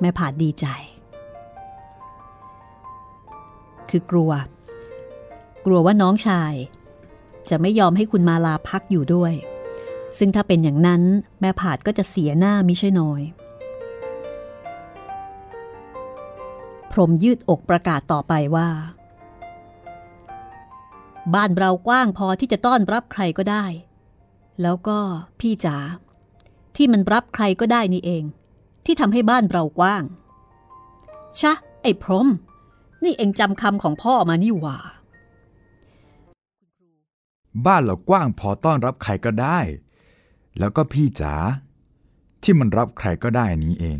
[0.00, 0.66] แม่ผาดดีใจ
[3.90, 4.30] คือกลัว
[5.64, 6.52] กลัวว่าน้องชาย
[7.48, 9.32] จะไม่ยอมให้คุณมาลาพักอยู่ด้วย
[10.18, 11.02] ซึ่งถ้าเป็นอย่างนั้น
[11.40, 13.22] แม่ผาดก็จะเสียหน้ามิใช่น้อย
[16.90, 18.68] พรหมยืดอกประกาศต่อไปว่า
[21.34, 23.64] บ้านเรากว้างพอที่จะต้อนรับใครก็ได้
[24.62, 24.98] แล้วก็
[25.40, 25.76] พี่จ๋า
[26.76, 28.24] ที่มันรับใครก็ได้นี่เอง
[28.84, 30.02] ที่ทำให้บ้านเรากว้าง
[31.40, 32.28] ชะ ไอ้พรหม
[33.04, 34.78] นี่เองจำคำของพ่อมานี่หว่า
[37.66, 39.58] บ้านเรากว้างพอต้อนรับใครก็ได้
[40.58, 41.34] แล้วก็พี่จ๋า
[42.42, 43.98] ที่มันรับใครก็ได้นี้เอง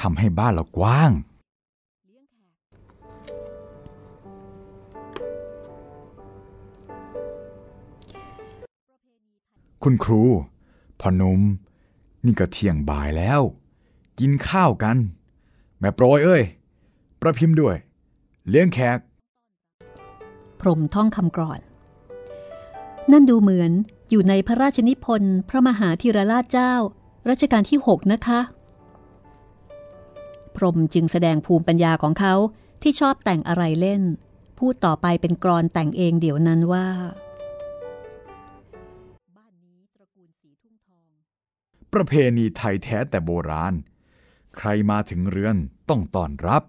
[0.00, 1.12] ทำให้บ้านเรากว้าง
[9.82, 10.22] คุณครู
[11.00, 11.40] พอนุม
[12.24, 13.40] นี่ก็เที่ยงบ่ายแล้ว
[14.18, 14.96] กินข้าวกัน
[15.78, 16.42] แม่โปรยเอ้ย
[17.20, 17.76] ประพิมพ์ด้วย
[18.48, 18.98] เลี้ยงแขก
[20.60, 21.60] พรมท่องคำกรอน
[23.12, 23.72] นั่นดูเหมือน
[24.10, 26.74] อยู่ในพระราชนิพนธ์พระมหาธีรราชเจ้า
[27.28, 28.40] รัชกาลที่ 6 นะคะ
[30.56, 32.34] พรหมจึงแสดงภูมิปัญญาของเขา
[32.82, 34.02] ที่ชอบแต่งอะไรเล่น
[34.58, 36.88] พูดต่อไปเป็นกรอนแต่งเองเดี๋ยวนั้นว่า
[39.36, 41.06] บ้านนี้ตระกูลสีทุ่งทอง
[41.92, 43.74] ประเพณีไทยแท้แต่โบราณ
[44.56, 45.56] ใครมาถึงเรือน
[45.88, 46.62] ต้องต้อนรับ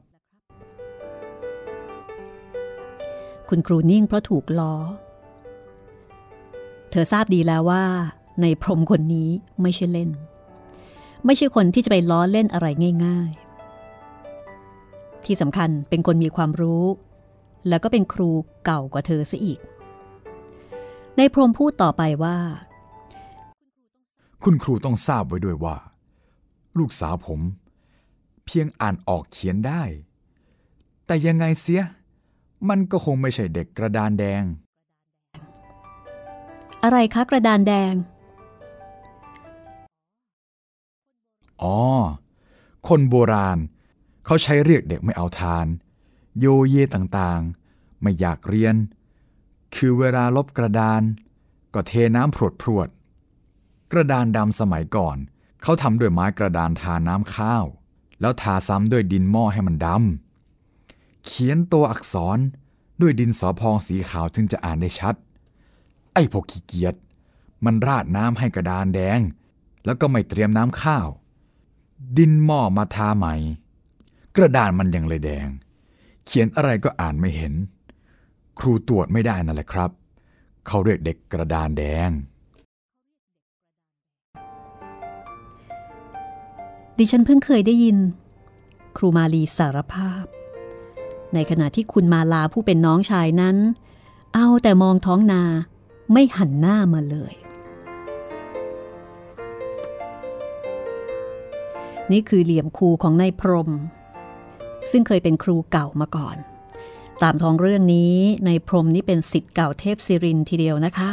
[3.50, 4.76] คุณครูนิ่งเพราะถูกล้อ
[6.92, 7.84] เธอทราบดีแล้วว่า
[8.42, 9.30] ในพรมคนนี้
[9.62, 10.10] ไม่ใช่เล่น
[11.26, 12.68] ไม่ใช่คนที่จะไปล้อเล่นอะไร
[13.06, 13.30] ง่าย
[14.48, 16.86] ๆ ที่สำคัญเป็นคนมีความรู้
[17.68, 18.30] แล้วก็เป็นครู
[18.66, 19.60] เก่ากว่าเธอซะอีก
[21.18, 22.38] ในพรมพูดต่อไปว่า
[24.44, 25.76] คุณครูต้องทราบไว้ด้วยว่า
[26.78, 27.42] ลูกสาวผม
[28.46, 29.84] เพียงอ่านออกเขียนได้
[31.06, 31.82] แต่ยังไงเสีย
[32.70, 34.44] มันก็คงไม่ใช่เด็กกระดานแดง
[36.84, 37.94] อะไรคะกระดานแดง
[41.62, 41.78] อ๋อ
[42.88, 43.58] คนโบราณ
[44.26, 45.66] เขาใช้เรียกเด็กไม่เอาทาน
[46.40, 48.76] โยเยต่างๆ ไม่อยากเรียน
[49.76, 51.02] คือเวลาลบกระดาน
[51.74, 52.90] ก็เทน้ำพรวดพรวด
[53.92, 55.18] กระดานดำสมัยก่อน
[55.62, 57.66] เขาทำด้วยไม้กระดานทาน้ำข้าว
[58.22, 62.38] แล้วทาซ้ำด้วยดินหม้อให้มันดำเขียนตัวอักษร
[63.02, 65.16] ด้วยดินสอพองสีขาวจึงจะอ่านได้ชัด
[66.14, 66.96] ไอ้พวกขี้เกียจ
[67.66, 69.20] มันราดน้ำให้กระดานแดง
[69.86, 71.08] แล้วก็ไม่เตรียมน้ำข้าว
[72.18, 73.36] ดินหม้อมาทาใหม่
[74.36, 75.48] กระดานมันยังเลยแดง
[76.26, 77.54] เขียนอะไรก็อ่านไม่เห็น
[78.60, 79.92] ครูตรวจไม่ได้นั่นแหละครับ
[80.68, 82.10] เขาเรียกเด็กกระดานแดง
[86.98, 87.98] ดิฉันเพิ่งเคยได้ยิน
[88.98, 90.26] ครูมาลีสารภาพ
[91.34, 93.58] ในขณะที่คุณมาลาผู้เป็นน้องชายนั้น
[94.36, 95.44] เอาแต่มองท้องนา
[96.12, 97.34] ไม่หันหน้ามาเลย
[102.12, 103.70] นี่คือเหลี่ยมครูของนายพรม
[104.92, 106.38] ซึ่งเคยเป็นครูเก่ามาก่อน
[107.24, 108.16] ตามท้องเรื่องนี้
[108.48, 111.10] นายพรมนี่เป็นสิทธิ์เก่าเทพศิรินทีเดียวนะคะ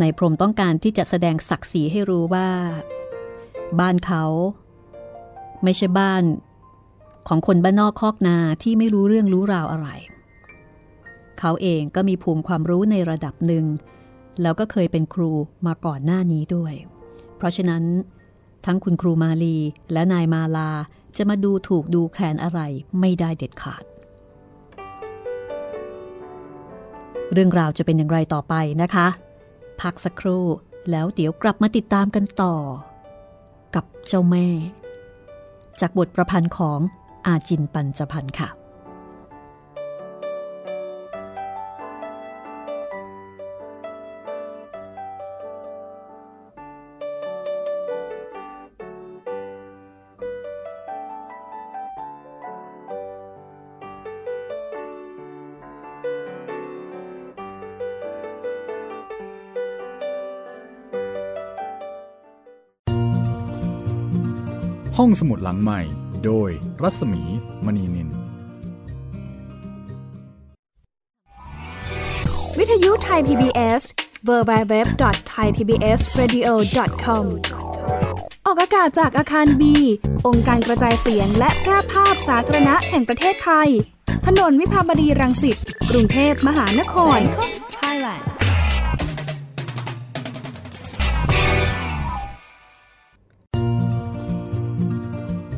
[0.00, 2.48] นายพรมต้องการที่จะแสดงศักดิ์ศรีให้รู้ว่า
[3.80, 4.24] บ้านเขา
[5.64, 6.22] ไม่ใช่บ้าน
[7.28, 9.88] ของคนบ้านนอกคอกนาที่ไม่รู้เรื่องรู้ราวอะไร
[11.44, 13.64] เขาเองก็มีภูมิความรู้ในระดับหนึ่ง
[14.42, 15.30] แล้วก็เคยเป็นครู
[15.66, 16.74] มาก่อนหน้านี้ด้วย
[17.36, 17.82] เพราะฉะนั้น
[18.66, 19.56] ทั้งคุณครูมาลี
[19.92, 20.70] และนายมาลา
[21.16, 22.60] จะมาดูถูกดูแคลนอะไร
[23.00, 23.84] ไม่ได้เด็ดขาด
[27.32, 29.06] เรื่องราวจะเป็นอย่างไรต่อไปนะคะ
[29.80, 30.44] พักสักครู่
[30.90, 32.54] แล้วเดี๋ยวกลับมาติดตามกันต่อ
[33.74, 34.46] กับเจ้าแม่
[35.80, 36.78] จากบทประพันธ์ของ
[37.26, 38.61] อาจินปัญจพันธ์ค่ะ
[64.98, 65.80] ห้องสมุดหลังใหม่
[66.24, 66.50] โดย
[66.82, 67.22] รัศมี
[67.64, 68.08] มณีนิน
[72.58, 73.82] วิทยุไทย PBS
[74.28, 77.24] www.thaipbsradio.com
[78.46, 79.74] ออกอากาศจากอาคารบี
[80.26, 83.68] องค์การกระจายเสียงและแพร่ภาพสาธารณะแห่งประเทศไทย
[84.26, 85.58] ถนนวิภาวดีรังสิต
[85.90, 87.18] กรุงเทพมหานคร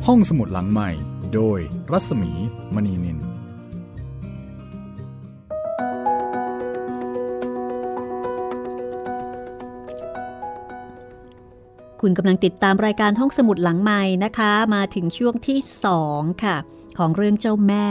[0.09, 0.89] ห้องสมุดหลังใหม่
[1.33, 1.59] โดย
[1.91, 2.31] รัศมี
[2.75, 3.17] มณีนิน
[12.01, 15.59] คุณกำลังติดตามรายการห้องสมุดหลังใหม่นะคะ มาถึงช่วงที่
[16.01, 16.55] 2 ค่ะ
[16.97, 17.87] ของเรื่องเจ้าแม่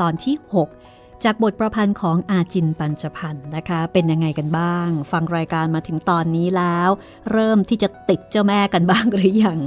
[0.00, 0.83] ตอนที่ 6
[1.24, 6.88] จากบทประพันธ์ของอาจินปัญจพันธ์นะคะ เป็นยังไงกันบ้าง ฟังรายการมาถึงตอนนี้แล้ว
[7.32, 9.58] เริ่มที่จะติดเจ้าแม่กันบ้างหรือยัง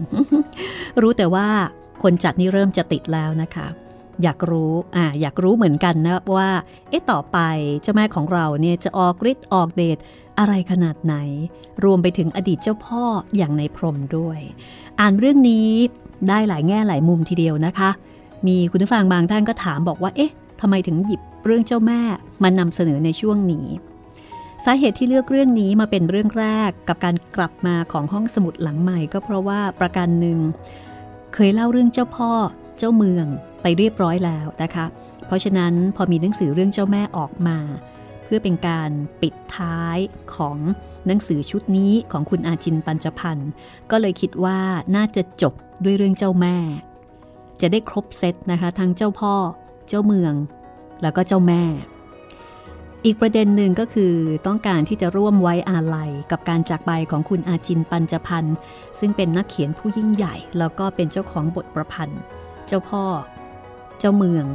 [1.02, 1.48] รู้แต่ว่า
[2.04, 3.68] คนจัดนี่เริ่มจะติดแล้วนะคะ
[4.24, 6.50] อยากรู้อ่าอยากรู้เหมือนกันนะว่า
[6.90, 7.38] เอ๊ะต่อไป
[7.82, 9.98] เจ้าแม่ของเราเนี่ยจะออกฤทธิ์ออกเดช
[10.40, 11.16] อะไรขนาดไหน
[11.84, 13.04] รวมไปถึงอดีตเจ้าพ่อ
[13.38, 14.40] อย่างในพรมด้วย
[15.00, 15.68] อ่านเรื่องนี้
[16.30, 17.90] ได้หลายแง่หลายมุมทีเดียวนะคะ
[18.48, 22.02] มีคุณผู้ฟังบางท่านก็ถามบอกว่าเอ๊ะทำไมถึงหยิบ เรื่องเจ้าแม่
[22.44, 23.68] มานำเสนอในช่วงนี้
[24.66, 30.40] สาเหตุที่เลือกเรื่องนี้มาเป็นเรื่องแรกกับการกลับมาของห้องสมุดหลังใหม่ก็เพราะว่าประการหนึ่ง
[31.34, 32.32] เคยเล่าเรื่องเจ้าพ่อ
[32.78, 33.26] เจ้าเมือง
[33.62, 34.86] ไปเรียบร้อยแล้วนะคะ
[35.26, 37.58] เพราะฉะนั้นพอมีหนังสือเรื่องเจ้าแม่ออกมา
[38.24, 39.98] เพื่อเป็นการปิดท้าย
[40.36, 40.58] ของ
[41.08, 43.52] หนังสือชุดนี้ของคุณอาจินปัญจพันธ์
[43.92, 44.60] ก็เลยคิดว่า
[44.96, 46.58] น่าจะจบด้วยเรื่องเจ้าแม่
[47.62, 49.34] จะได้ครบเซตนะคะ ทั้งเจ้าพ่อ
[49.88, 50.34] เจ้าเมือง
[51.02, 51.64] แล้วก็เจ้าแม่
[53.06, 54.14] อีกประเด็นหนึ่งก็คือ
[54.48, 58.56] ต้องการที่จะร่วมไว้อาลัยกับการจากไปของคุณอาจินปัญจพันธ์
[59.00, 62.22] ซึ่งเป็นนักเขียนผู้ยิ่งใหญ่ แล้วก็เป็นเจ้าของบทประพันธ์
[62.68, 63.04] เจ้าพ่อ
[64.00, 64.46] เจ้าเมือง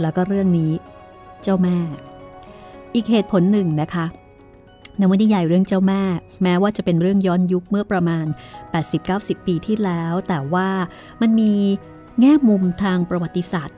[0.00, 0.72] แล้วก็เรื่องนี้
[1.42, 1.78] เจ้าแม่
[2.94, 4.06] อีกเหตุผลหนึ่งนะคะ
[5.00, 6.02] นวนิยายเรื่องเจ้าแม่
[6.42, 8.26] แม้ว่าจะเป็นเรื่องย้อนยุคเมื่อประมาณ
[8.86, 10.68] 80-90 ปีที่แล้ว แต่ว่า
[11.20, 11.52] มันมี
[12.20, 13.77] แง่มุมทางประวัติศาสตร์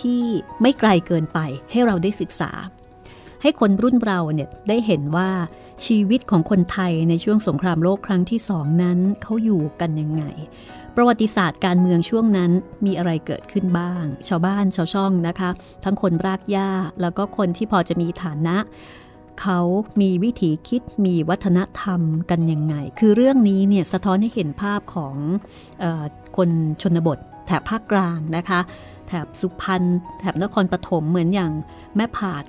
[0.00, 0.22] ที่
[0.62, 1.38] ไม่ไกลเกินไป
[1.70, 2.50] ให้เราได้ศึกษา
[3.42, 5.30] ให้คนรุ่นเราเนี่ยได้เห็นว่า
[5.86, 10.24] ชีวิตของคนไทยในช่วงสงครามโลกครั้งที่สองนั้นเขาอยู่กันยังไง
[10.96, 12.50] ประวัติศาสตร์การเมืองช่วงนั้น
[12.86, 15.50] มีอะไรเกิดขึ้นบ้าง ชาวบ้านชาวช่องนะคะ
[15.84, 18.56] ทั้งคนรากหญ้าแล้วก็คนที่พอจะมีฐานะ
[19.42, 19.60] เขา
[20.00, 25.16] มีวิถีคิดมีวัฒนธรรมกันยังไง คือเรื่องนี้เนี่ยสะท้อนให้เห็นภาพของ
[25.82, 26.04] ออ
[26.36, 26.48] คน
[26.82, 28.60] ชนบทแถบภาคกลางนะคะ
[29.08, 29.82] แถบสุพรรณ
[30.20, 31.52] แถบนครปฐมเหมือนอย่าง
[31.96, 32.44] แม่ผาด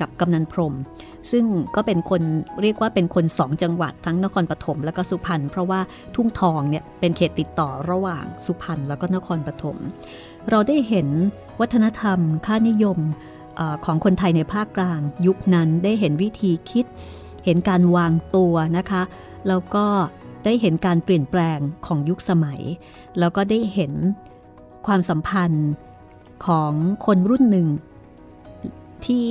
[0.00, 0.74] กับกำนันพรม
[1.30, 1.44] ซึ่ง
[1.76, 2.22] ก็เป็นคน
[2.62, 5.80] เรียกว่าเป็นคนสองจังหวัดทั้งนครปฐมและก็สุพรรณเพราะว่า
[6.14, 9.76] ทุ่งทองเนี่ยเป็นเขตติดต่อระหว่างสุพรรณแล้วก็นครปฐม
[10.50, 11.08] เราได้เห็น
[11.60, 12.98] วัฒนธรรมค่านิยม
[13.58, 16.86] อของคนไทยในภาคกลาง ยุคนั้นได้เห็นวิธีคิด
[17.44, 19.02] เห็นการวางตัวนะคะ
[19.48, 19.86] แล้วก็
[20.44, 22.60] ได้เห็นการเปลี่ยนแปลงของยุคสมัย
[23.18, 23.92] แล้วก็ได้เห็น
[24.86, 25.68] ความสัมพันธ์
[26.46, 26.72] ของ
[27.06, 27.68] คนรุ่นหนึ่ง
[29.06, 29.28] ที่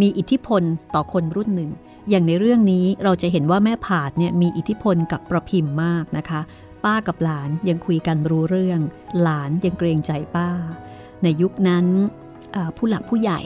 [0.00, 0.62] มีอิทธิพล
[0.94, 1.70] ต่อคนรุ่นหนึ่ง
[2.10, 6.40] อย่างในเรื่องนี้เราจะเห็นว่าแม่ผาดเนี่ยมีอิทธิพลกับประพิมพ์มากนะคะ
[6.84, 8.80] ป้ากับหลานยังคุยกันรู้เรื่อง
[9.22, 10.48] หลานยังเกรงใจป้า
[11.22, 11.86] ในยุคนั้น
[12.76, 13.40] ผู้หลักผู้ใหญ่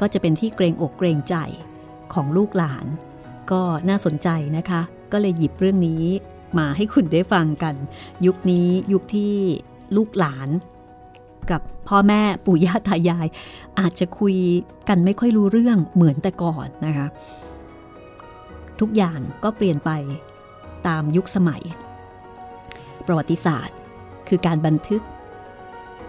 [0.00, 1.36] ก็จะเป็นที่เกรงอกเกรงใจ
[2.14, 2.86] ของลูกหลาน
[3.50, 4.80] ก็น่าสนใจนะคะ
[5.12, 6.04] ก็เลยหยิบเรื่องนี้
[6.58, 7.74] มาให้คุณได้ฟังกัน
[8.26, 9.34] ยุคนี้ยุคที่
[9.96, 10.48] ลูกหลาน
[11.50, 13.26] กับพ่อแม่ปู่ย่าตายาย
[13.80, 14.36] อาจจะคุย
[14.88, 17.06] กันไม่ค่อยรู้เรื่องเหมือนแต่ก่อนนะคะ
[18.80, 19.90] ทุกอย่างก็เปลี่ยนไป
[20.86, 21.62] ตามยุคสมัย
[23.06, 23.76] ประวัติศาสตร์
[24.28, 25.02] คือการบันทึก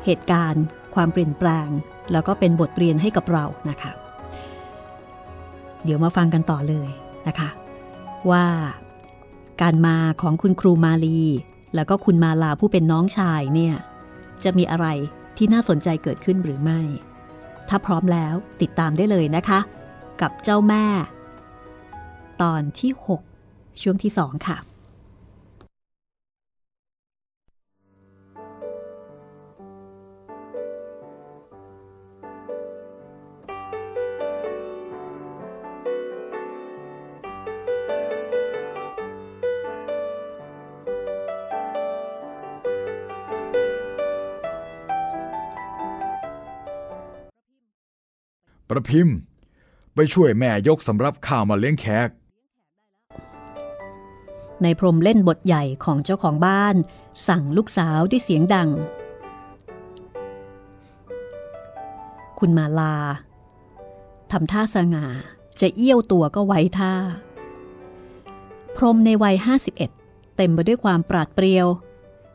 [0.06, 0.64] เหตุการณ์
[0.96, 1.70] ความเปลี่ยนแปลง
[2.12, 3.92] แล้วก็เป็นบทเรียนให้กับเรานะคะ
[5.84, 6.90] เดี๋ยวมาฟังกันต่อเลย
[7.28, 7.50] นะคะ
[8.32, 8.46] ว่า
[9.62, 11.20] การมาของคุณครูมาลี
[11.76, 13.76] แล้วก็คุณมาลาผู้เป็นน้องชายเนี่ย
[14.44, 14.88] จะมีอะไร
[15.38, 16.80] ที่น่าสนใจเกิดขึ้นหรือไม่
[17.70, 19.60] ถ้าพร้อมแล้วติดตามได้เลยนะคะ
[20.22, 20.86] กับเจ้าแม่
[22.42, 22.92] ตอนที่
[23.38, 24.58] 6 ช่วงที่ 2 ค่ะ
[48.76, 49.16] ระพิมพ์
[49.96, 52.10] ไปช่วยแม่ยกสำรับข้าวมาเลี้ยงแขก
[54.64, 56.76] ในพรมเล่นบทใหญ่ของเจ้าของบ้าน
[57.28, 58.70] สั่งลูกสาวด้วยเสียงดัง
[62.40, 62.96] คุณมาลา
[64.32, 65.06] ทำท่าสง่า
[65.62, 66.94] จะเอี้ยวตัวก็ไว้ท่า
[68.76, 69.36] พรมในวัย
[69.86, 71.68] 51 เต็มไปด้วยความปราดเปรียว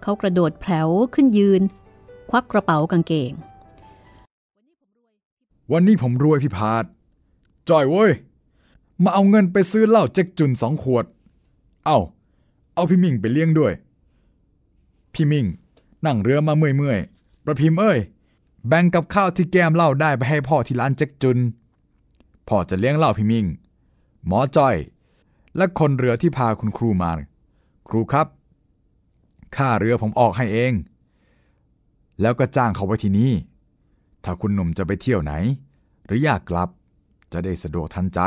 [0.02, 1.62] เขากระโดดแผลวขึ้นยืน
[2.30, 3.32] ควักกระเป๋ากางเกง
[5.72, 6.84] วันนี้ผมรวยพี่พาด
[7.68, 8.10] จ่อยเว้ย
[9.02, 11.04] มาเอาเงินไปซื้อเหล้าเจ๊กจุนสองขวด
[11.86, 11.98] เอา
[12.74, 13.72] เอาพี่มิ่งไปเลี้ยงด้วย
[15.14, 15.46] พี่มิ่ง
[16.06, 17.98] นั่งเรือมาเมื่อยๆ ประพิมพ์เอ้ย
[18.68, 21.38] แบ่งกับข้าวที่แก้มเหล้าได้ไปให้พ่อที่ร้านเจ๊กจุน
[22.48, 23.46] พ่อจะเลี้ยงเหล้าพี่มิ่ง
[24.26, 24.76] หมอจ้อย
[25.56, 27.10] และคนเรือที่พาคุณครูมา
[27.88, 28.26] ครูครับ
[29.56, 30.72] ค่าเรือผมออกให้เอง
[32.20, 33.32] แล้วก็จ้างเขาไว้ที่นี่
[34.24, 35.32] ถ้าคุณหนุ่มจะไปเที่ยวไหน
[36.06, 36.68] หรืออยากกลับ
[37.32, 38.20] จะได้สะดวกทันใจ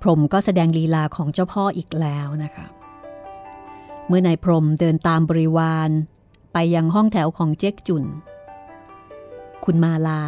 [0.00, 2.66] พรมก็แสดงลีลาของเจ้าพ่ออีกแล้วนะคะ
[4.06, 5.90] เมื่อนายพรมเดินตามบริวาร
[6.52, 8.04] ไปยังห้องแถวของเจ๊กจุน
[9.64, 10.22] คุณมาลา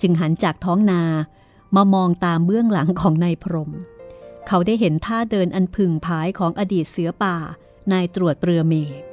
[0.00, 1.02] จึงหันจากท้องนา
[1.76, 3.70] มามองตามเบื้องหลังของนายพรม
[4.46, 7.36] เขาได้เห็นท่าเดินอันพึงพายของอดีตเสือป่า
[7.92, 9.05] นายตรวจเปรือเมฆ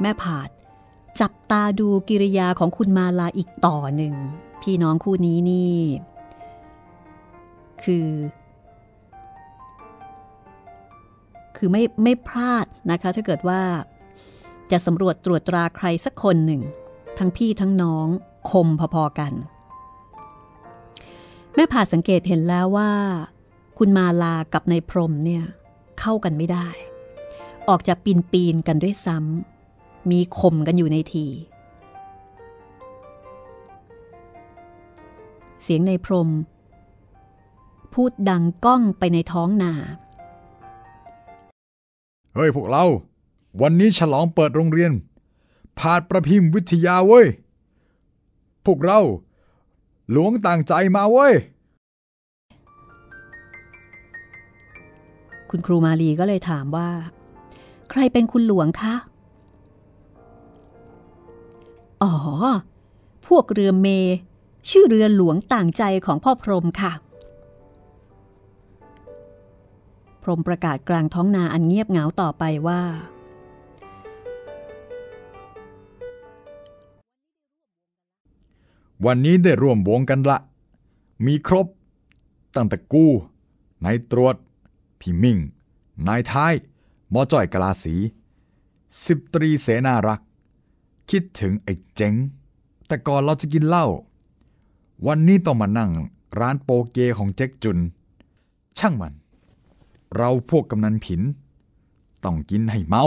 [0.00, 0.48] แม่ผาด
[1.20, 4.14] จับตาดูกิริยาของคุณมาลาอีกต่อหนึ่ง
[4.62, 5.76] พี่น้องคู่นี้นี่
[7.82, 8.08] คือ
[11.56, 13.60] คือไม่ไม่พลาดนะคะ ถ้าเกิดว่า
[14.70, 16.62] จะสำรวจตรวจตราใครสักคนหนึ่ง
[17.18, 18.06] ทั้งพี่ทั้งน้อง
[18.50, 19.32] คมพอๆกัน
[21.54, 22.90] แม่ผ่าสังเกตเห็นแล้วว่า
[23.78, 25.44] คุณมาลากับนายพรมเนี่ย
[26.00, 26.68] เข้ากันไม่ได้
[27.68, 29.49] ออกจากปีนปีนกันด้วยซ้ำ
[30.10, 31.26] มีข่มกันอยู่ในที
[35.62, 36.28] เสียงในพรม
[37.94, 39.72] พูดดังก้องไปในท้องนา
[42.34, 42.84] เฮ้ยพวกเรา
[43.62, 44.92] วันนี้ฉลองเปิดโรงเรียน
[45.78, 47.26] ผาดประพิมพ์วิทยาเว้ย
[48.66, 49.00] พวกเรา
[50.10, 51.34] หลวงต่างใจมาเว้ย
[55.50, 56.88] คุณครูมาลีก็เลยถามว่า
[57.90, 58.94] ใครเป็นคุณหลวงคะ
[62.02, 62.12] อ๋อ
[63.26, 63.86] พวกเรือเม
[64.68, 66.92] ชื่อเรือหลวงต่างใจของพ่อพรหมค่ะ
[70.22, 72.82] พรหมประกาศกลางท้องนาอันเงียบเหงาต่อไปว่า
[79.06, 80.38] วันนี้ได้ร่วมวงกันละ
[81.26, 81.66] มีครบ
[82.54, 83.12] ตั้งแต่กู้
[83.84, 84.36] นายตรวจ
[85.00, 85.38] พี่มิ่ง
[86.08, 86.54] นายท้าย
[87.10, 87.94] หมอจ้อยกลาสี
[89.04, 90.20] สิบตรีเสนารัก
[91.10, 92.14] คิดถึงไอ้เจ๋ง
[92.86, 93.86] แต่ก่อนเราจะกินเหล้า
[95.06, 95.90] วันนี้ต้องมานั่ง
[96.40, 97.78] ร้านโปเกของเจ๊กจุน
[98.78, 99.14] ช่างมัน
[100.16, 101.20] เราพวกกำนันผิน
[102.24, 103.04] ต้องกินให้เมา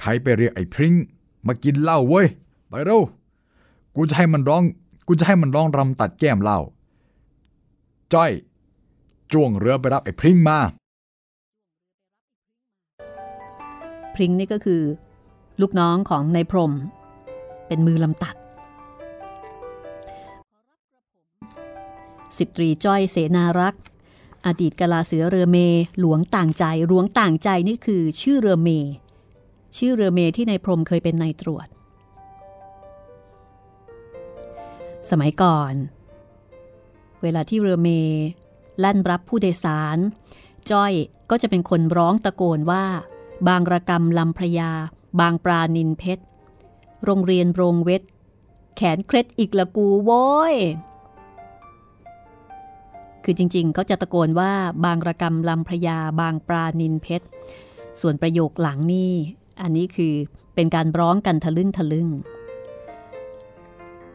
[0.00, 0.94] ใครไปเรียกไอ้พริ้ง
[1.46, 2.26] มากินเหล้าเว้ย
[2.68, 3.02] ไปเร็ว
[3.96, 4.62] กูจะให้มันร้อง
[5.06, 6.58] กูจะให้มันร้องรำตัดแก้มเหล้า
[8.12, 8.32] จ้อย
[9.32, 10.58] จ้วงเรือไปรับไอ้พริ้งมา
[14.14, 14.82] พริ้งนี่ก็คือ
[15.60, 16.72] ลูกน้องของนายพรม
[17.66, 18.34] เป็นมือลำตัด
[22.38, 23.82] สิบตรีจ้อยเสนารักษ์
[24.46, 25.58] อดีตกลาเสือเรือเม
[26.00, 28.68] หลวงต่างใจหลวงต่างใจนี่คือชื่อเรือเม
[29.76, 31.68] ชื่อเรือเมที่นายพรมเคยเป็นนายตรวจ
[35.10, 35.74] สมัยก่อน
[37.22, 37.88] เวลาที่เรือเม
[38.84, 39.98] ลั่นรับผู้โดยสาร
[40.70, 40.92] จ้อย
[41.30, 42.84] ก็จะเป็นคนร้องตะโกนว่า
[43.48, 44.72] บางระกรรมลำพระยา
[45.20, 46.24] บางปรานินเพชร
[47.04, 48.02] โรงเรียนโรงเวท
[48.76, 50.54] แขนเคล็ดอีกละกูโว้ย
[53.24, 54.52] คือจริงๆ เขาจะตะโกนว่า
[54.84, 57.26] บางระกรรมลำพระยาบางปรานินเพชร
[58.00, 59.12] ส่วนประโยคหลังนี่
[59.62, 60.14] อันนี้คือ
[60.54, 62.08] เป็นการร้องกันทะลึ่งทะลึ่ง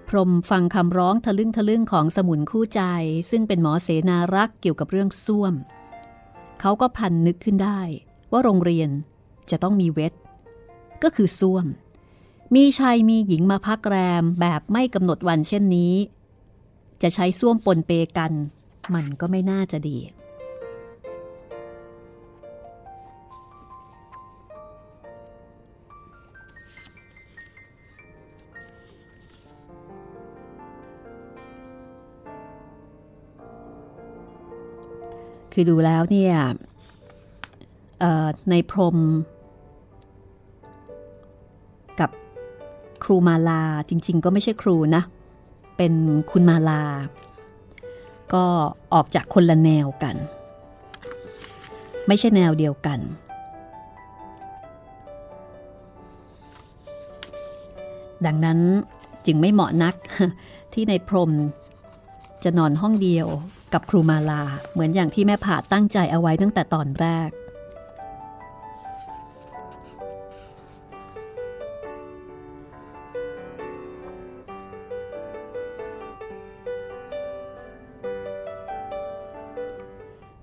[0.07, 2.81] พรมฟังคำร้องทะลึ่งทะลึ่งของสมุนคู่ใจ
[3.29, 5.53] ซึ่งเป็นหมอเสนารักษ์เกี่ยวกับเรื่องส้วม
[6.61, 7.79] เขาก็พันนึกขึ้นได้
[8.31, 8.89] ว่าโรงเรียน
[9.51, 10.13] จะต้องมีเวท
[11.03, 11.65] ก็คือส้วม
[12.55, 15.93] มีชายมีหญิงมาพักแรมแบบไม่กำหนดวันเช่นนี้
[17.01, 18.31] จะใช้ส้วมปนเปกัน
[18.93, 19.97] มันก็ไม่น่าจะดี
[35.57, 36.35] คือดูแล้วเนี่ย
[38.49, 38.97] ในพรม
[43.03, 45.03] ครูมาลาจริง ๆ ก็ไม่ใช่ครูนะ
[45.77, 45.93] เป็น
[46.31, 46.81] คุณมาลา
[48.33, 48.43] ก็
[48.93, 50.15] ออกจากคนละแนวกัน
[52.07, 52.99] ไม่ใช่แนวเดียวกัน
[58.25, 58.59] ดังนั้น
[59.25, 59.95] จึงไม่เหมาะนัก
[60.73, 61.31] ที่ในพรม
[62.43, 63.27] จะนอนห้องเดียว
[63.73, 64.41] กับครูมาลา
[64.71, 67.29] เหมือนอย่างที่แม่ผาตั้งใจเอาไว้ตั้งแต่ตอนแรก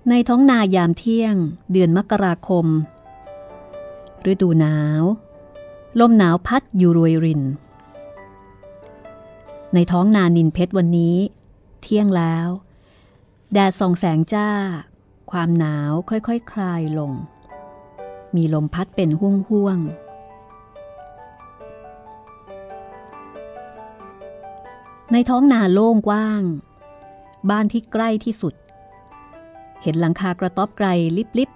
[0.09, 1.35] ในท้องนายามเที่ยง
[1.71, 2.65] เดือนมกราคม
[4.31, 5.03] ฤดูหนาว
[5.99, 7.41] ลมหนาวพัดอยู่รวยริน
[9.73, 11.17] ในท้องนานินเพชรวันนี้
[11.81, 12.47] เที่ยงแล้ว
[13.53, 14.49] แดดส่องแสงจ้า
[15.31, 17.11] ความหนาวค่อยๆคคลายลง
[18.35, 26.43] มีลมพัดเป็นห่วงห่วงๆในท้องนาโล่งกว้าง
[27.49, 28.53] บ้านที่ใกล้ที่สุด
[29.83, 30.87] เห็นหลังคากระต๊อบไกล
[31.37, 31.49] ลิบ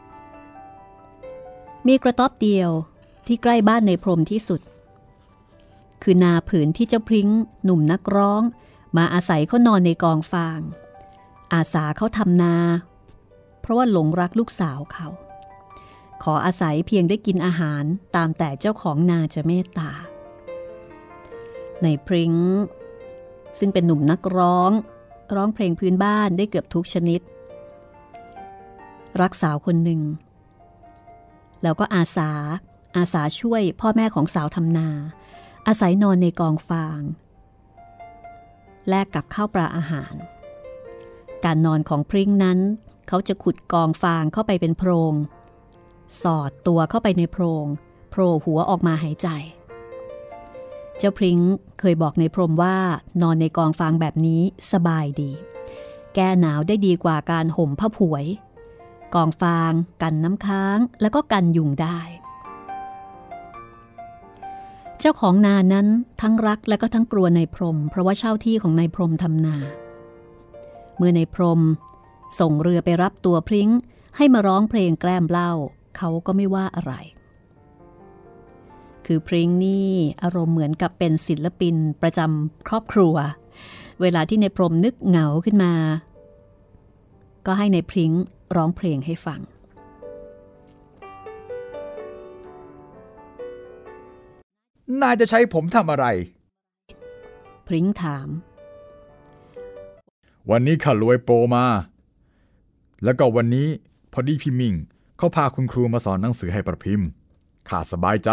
[0.69, 2.69] ๆมีกระต๊อบเดียว
[3.27, 4.61] ที่ใกล้บ้านในพรมที่สุด
[6.03, 7.29] คือนาผืนที่เจ้าพริ้ง
[7.63, 8.41] หนุ่มนักร้อง
[8.97, 10.59] มาอาศัยเขานอนในกองฟาง
[11.53, 12.55] อาสาเขาทำนา
[13.61, 15.07] เพราะว่าหลงรักลูกสาวเขา
[16.23, 17.83] ขออาศัยเพียงได้กินอาหาร
[18.15, 19.91] ตามแต่เจ้าของนาจะเมตตา
[21.83, 22.35] ในพริ้ง
[23.59, 24.71] ซึ่งเป็นหนุ่มนักร้อง
[25.35, 27.21] ร้องเพลงพื้นบ้านได้เกือบทุกชนิด
[29.21, 30.01] รักสาวคนหนึ่ง
[31.63, 32.31] แล้วก็อาสา
[32.97, 34.89] อาสาช่วยพ่อแม่ของสาวทำนา
[35.67, 37.01] อาศัยนอนในกองฟาง
[38.89, 40.13] แลกกับข้าวปลาอาหาร
[41.45, 42.59] การนอนของพริ้งนั้น
[43.07, 45.13] เขาจะขุดกองฟางเข้าไปเป็นโพรง
[46.21, 47.65] สอดตัวเข้าไปในโพรง
[48.09, 49.27] โผล่หัวออกมาหายใจ
[50.97, 51.39] เจ้าพริ้ง
[51.79, 52.77] เคยบอกในพรมว่า
[53.21, 54.41] นอนในกองฟางแบบนี้
[54.71, 55.31] สบายดี
[56.15, 58.25] แก้หนาวได้ดีกว่าการห่มผ้าผวย
[59.13, 61.99] กองฟาง กันน้ำค้าง แล้วก็กันยุงได้
[64.99, 65.87] เจ้าของนานั้น
[66.21, 69.57] ทั้งรักและก็ทั้งกลัวในพรม เพราะว่าเช่าที่ของนายพรมทำนา
[70.97, 71.61] เมื่อในพรม
[72.39, 73.69] ส่งเรือไปรับตัวพริ้ง
[74.17, 75.51] ให้มาร้องเพลงแกล้มเล่า
[75.97, 76.93] เขาก็ไม่ว่าอะไร
[79.05, 79.91] คือพริ้งนี่
[80.23, 83.15] อารมณ์เหมือนกับเป็นศิลปินประจำครอบครัว
[84.01, 85.73] เวลาที่ในพรมนึกเหงาขึ้นมา
[87.45, 88.13] ก็ให้ในพริ้ง
[88.55, 89.41] ร้องเพลงให้ฟัง
[95.01, 96.05] นายจะใช้ผมทำอะไร
[97.67, 98.27] พริ้งถาม
[100.49, 101.65] วันนี้ข้ารวยโปรมา
[103.03, 103.67] แล้วก็วันนี้
[104.13, 104.75] พอดีพี่มิง
[105.17, 107.07] เขาพาคุณครูมาสอนหนังสือให้ประพิมพ์
[107.69, 108.29] ข้าสบายใจ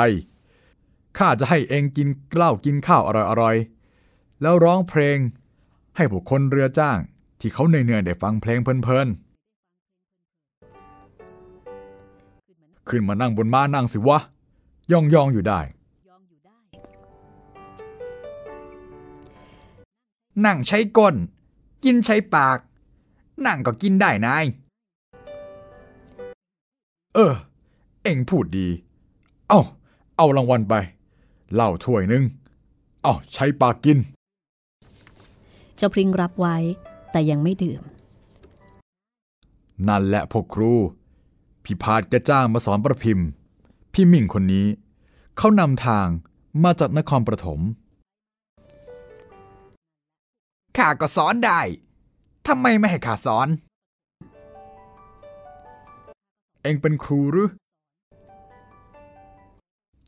[1.19, 3.11] ข้าจะให้เองกินเหล้ากินข้าวอ
[3.43, 5.19] ร่อยๆ แล้วร้องเพลง
[5.97, 6.99] ให้บุคคลเรือจ้าง
[7.41, 9.24] ที่เขาเหนื่อยๆได้ฟังเพลงเพลินๆ
[12.89, 14.19] ขึ้นมานั่งบนม้านั่งสิวะ
[14.93, 15.61] ย่องๆอยู่ได้
[20.47, 21.15] นั่งใช้ก้น
[21.85, 22.59] กินใช้ปาก
[23.47, 24.45] นั่งก็กินได้นาย
[27.15, 27.35] เออ
[28.03, 28.69] เอ็งพูดดี
[29.49, 29.61] เอา
[30.17, 30.75] เอารางวัลไป
[31.55, 32.25] เหล้าถ้วยหนึ่ง
[33.03, 33.99] เอาใช้ปากกิน
[35.77, 36.57] เจ้าพริ้งรับไว้
[37.11, 37.83] แต่ยังไม่ดื่ม
[39.89, 40.75] นั่นแหละพวกครู
[41.65, 43.27] พี่พาดจะจ้างมาสอนประพิมพ์
[43.93, 44.67] พี่มิ่งคนนี้
[45.39, 46.09] เขานำทาง
[46.65, 47.61] มาจากนครปฐม
[50.77, 51.61] ข้าก็สอนได้
[52.47, 53.49] ทำไมไม่ให้ข้าสอน
[56.63, 57.51] เองเป็นครูหรือ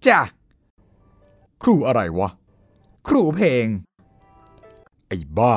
[0.06, 0.20] จ้ะ
[1.62, 2.28] ครูอะไรวะ
[3.08, 3.66] ครูเพลง
[5.08, 5.54] ไอ้บ้า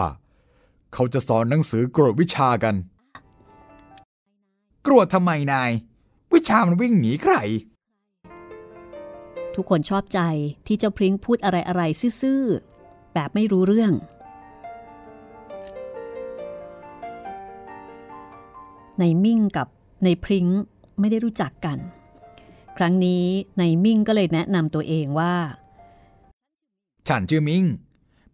[0.93, 2.75] เขาจะสอนหนังสือกรวดวิชากัน
[4.85, 5.71] กรวดทำไมนาย
[6.33, 7.35] วิชามันวิ่งหนีใคร
[9.55, 10.19] ทุกคนชอบใจ
[10.67, 13.93] ที่เจ้าพริ้งพูดอะไรๆซื่อๆ แบบไม่รู้เรื่อง
[18.99, 19.67] ในมิ่งกับ
[20.03, 20.47] ในพริ้ง
[20.99, 21.77] ไม่ได้รู้จักกัน
[22.77, 23.25] ครั้งนี้
[23.59, 25.35] ในมิ่งก็เลยแนะนำตัวเองว่า
[27.07, 27.63] ฉันชื่อมิง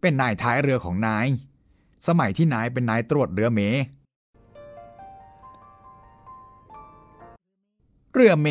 [0.01, 1.27] เป็นนายท้ายเรือของนาย
[2.07, 3.61] สมัยที่นายเป็นนายตรวจเรือเม
[8.18, 8.49] เรือเม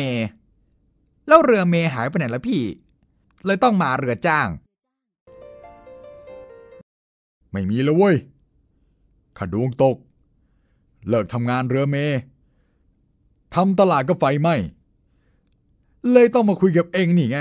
[1.27, 2.61] แล้วเรือเมหายไปไหนละพี่
[3.45, 4.47] เลยต้องมาเรือจ้าง
[7.51, 8.15] ไม่มีแล้วเว้ย
[9.37, 9.97] ขาดวงตก
[11.07, 11.97] เลิกทำงานเรือเม
[13.55, 14.49] ทำตลาดก็ไฟไหม
[16.11, 17.39] เลยต้องมาคุยกับเองนี่ไง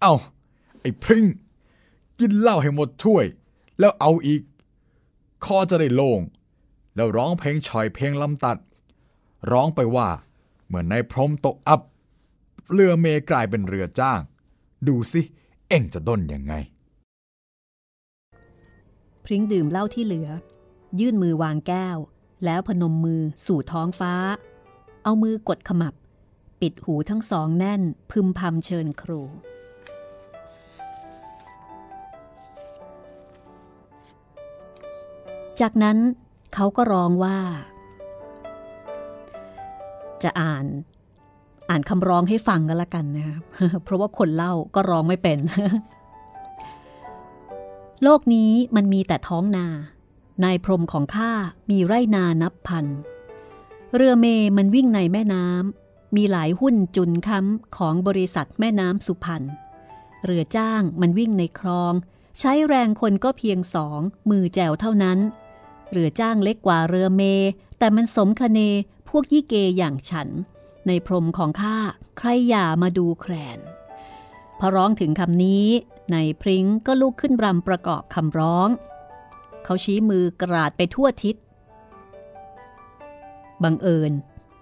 [0.00, 0.14] เอา้า
[0.80, 1.26] ไอ้พริ้ง
[2.18, 3.24] กินเหล้าให้หมดถ้วย
[3.78, 4.42] แล้วเอาอีก
[5.44, 6.20] คอจะได้โลง่ง
[6.94, 8.58] แล้วร้องเพลงชอยเพลงลำตัด
[9.50, 10.08] ร้องไปว่า
[10.66, 11.80] เหมือนในพรมตกอับ
[12.72, 14.20] เรือเมกลายเป็นเรือจ้าง
[14.88, 15.20] ดูสิ
[15.68, 16.54] เอ็งจะด้นยังไง
[19.24, 20.28] พริ้งดื่มเหล้าที่เหลือ
[21.00, 21.96] ยื่นมือวางแก้ว
[22.44, 24.14] แล้วพนมมือสู่ท้องฟ้า
[25.04, 25.94] เอามือกดขมับ
[26.60, 29.22] ปิดหูทั้งสองแน่นพึมพำเชิญครู
[35.60, 35.98] จากนั้น
[36.54, 37.38] เขาก็ร้องว่า
[40.26, 40.66] จะอ่าน
[41.70, 43.42] อ่านคำร้องให้ฟังกันละกันนะครับ
[43.84, 45.38] เพราะว่าคนเล่าก็ร้องไม่เป็น
[48.02, 49.66] โลกนี้มันมีแต่ท้องนา
[50.44, 51.32] นายพรมของข้า
[51.70, 52.86] มีไร่นานับพัน
[53.96, 59.42] เรือเมมันวิ่งในแม่น้ำมีหลายหุ้นจุนค้ำของบริษัทแม่น้ำสุพรรณ
[60.24, 61.92] เรือจ้างมันวิ่งในคลอง
[62.38, 64.00] ใช้แรงคนก็เพียงสอง
[64.30, 65.18] มือแจวเท่านั้น
[65.92, 67.22] เรือจ้างเล็กกว่าเรือเม
[67.78, 68.60] แต่มันสมคเน
[69.08, 70.28] พวกยี่เกอย่างฉัน
[70.86, 71.76] ในพรมของข้า
[72.18, 73.58] ใครอย่ามาดูแคลน
[74.58, 75.66] พอร้องถึงคำนี้
[76.12, 78.68] ในพริ้งก็ลุกขึ้นรำประกอบคำร้อง
[79.64, 81.36] เขาชี้มือกราดไปทั่วทิศ
[83.62, 84.12] บังเอิญ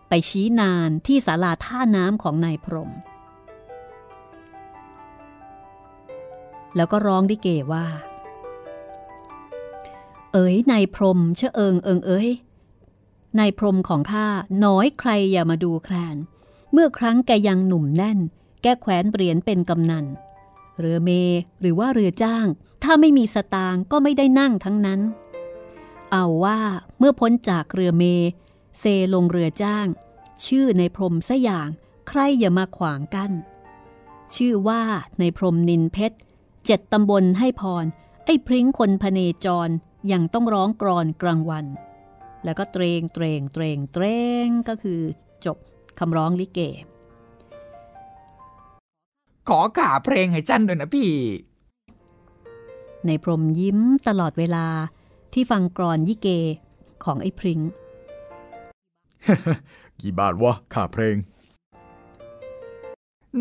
[0.09, 2.91] ไปชี้นานที่ศาลาท่าน้ำของนายพรม
[6.77, 7.87] แล้วก็ร้องดิเกว่า
[10.33, 12.29] เอ๋ยนายพรมเชะเอิงเอิงเอ๋ย
[13.39, 14.27] นายพรมของข้า
[14.65, 16.17] น้อยใครอย่ามาดูแคลน
[16.73, 18.19] เมื่อครั้งแกยังหนุ่มแน่น
[18.63, 20.05] แกแขวนเหรียญเป็นกำนัน
[20.79, 21.11] เรือเม
[21.61, 22.47] หรือว่าเรือจ้าง
[22.83, 25.01] ถ้าไม่มีสตางก็ไม่ได้นั่งทั้งนั้น
[26.13, 26.61] เอาว่า
[26.99, 28.05] เมื่อพ้นจากเรือเม
[28.79, 29.87] เซลงเรือจ้าง
[30.45, 31.69] ชื่อในพรมสอย่าง
[32.09, 33.33] ใครอย่ามาขวางกัน้น
[34.35, 34.83] ชื่อว่า
[35.19, 36.19] ในพรมนินเพชร
[36.65, 37.85] เจ็ดตำบลให้พร
[38.25, 39.69] ไอ้พริ้งคนพเนจร
[40.13, 41.65] ยังต้องร้องกรอนกลางวัน
[42.45, 44.05] แล้วก็เตรงเตรงเตรงเตร
[44.45, 45.01] งก็คือ
[45.47, 45.59] จบ
[45.99, 46.61] คำร้องลิเก
[49.49, 51.11] ขอขาเพลงให้จันด้วยนะพี่
[53.07, 53.79] ในพรมยิ้ม
[54.09, 54.67] ตลอดเวลา
[55.33, 56.29] ที่ฟังกรอนยิเก
[57.05, 57.61] ของไอ้พริง้ง
[60.01, 61.17] กี่บาทวะค่าเพลง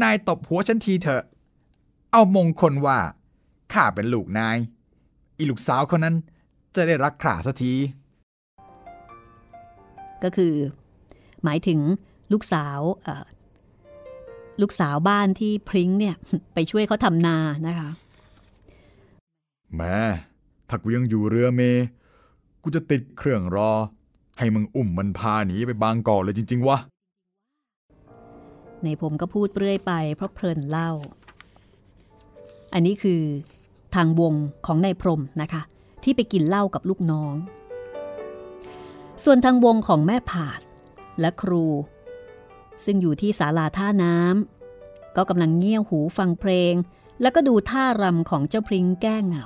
[0.01, 1.24] นายตบหัวฉันทีเถอะ
[2.12, 2.97] เอามงคลว่า
[3.74, 4.58] ข้าเป็นลูกนาย
[5.38, 6.16] อีลูกสาวคนนั้น
[6.76, 7.74] จะได้รักข่าสักที
[10.24, 10.53] ก็คือ
[11.43, 11.80] หมายถึง
[12.32, 12.80] ลูกสาว
[14.61, 16.15] ลูกสาวบ้านที่พริ้งเนี่ย
[16.53, 17.89] ไปช่วยเขาทำนานะคะ
[19.76, 19.97] แม่
[20.69, 21.61] ถ้ากูยังอยู่เรือเม
[22.63, 23.71] กูจะติดเครื่องรอ
[24.38, 26.78] ให้มึงอุ้มมันพาหนีไปบางกอกเลยจริง ๆวะ
[28.84, 30.91] ในผมก็พูดเรื่อยไปเพราะเพลินเล่า
[32.74, 33.21] อันนี้คือ
[33.95, 34.34] ทางวง
[34.65, 35.61] ของนายพรมนะคะ
[36.03, 37.34] ที่ไปกินเหล้ากับลูกน้อง
[39.24, 40.59] ส่วนทางวงของแม่ผาด
[41.20, 41.66] และครู
[42.84, 46.74] ซึ่งอยู่ที่ศาลาท่าน้ำก็กำลังเงี่ยวหูฟังเพลง
[47.22, 49.45] แล้วก็ดูท่ารำของเจ้าพริ้งแก้เหงา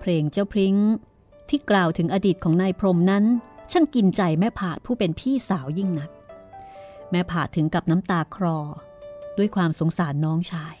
[0.00, 0.76] เพลงเจ้าพริ้ง
[1.48, 3.24] ที่กล่าวถึงอดีตของนายพรมนั้น
[3.72, 6.10] ช่างกินใจแม่ผาดผู้เป็นพี่สาวยิ่งนัก
[7.10, 8.58] แม่ผาดถึงกับน้ำตาคลอ
[9.38, 10.74] ด้วยความสงสารน้องชาย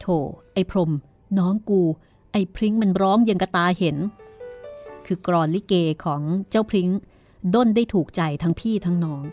[0.00, 0.06] โถ
[0.52, 0.92] ไอ้พรม
[1.38, 1.82] น้องกู
[2.32, 3.96] ไอ้พริ้งมันร้องยังกระตาเห็น
[5.06, 5.74] คือกรอนลิเก
[6.04, 6.90] ของเจ้าพริ้ง
[7.54, 9.24] ด้นได้ถูกใจทั้งพี่ทั้งน้อง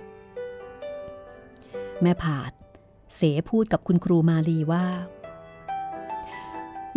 [2.02, 2.52] แม่ผาด
[3.16, 4.86] เสพูดกับคุณครูมาลีว่า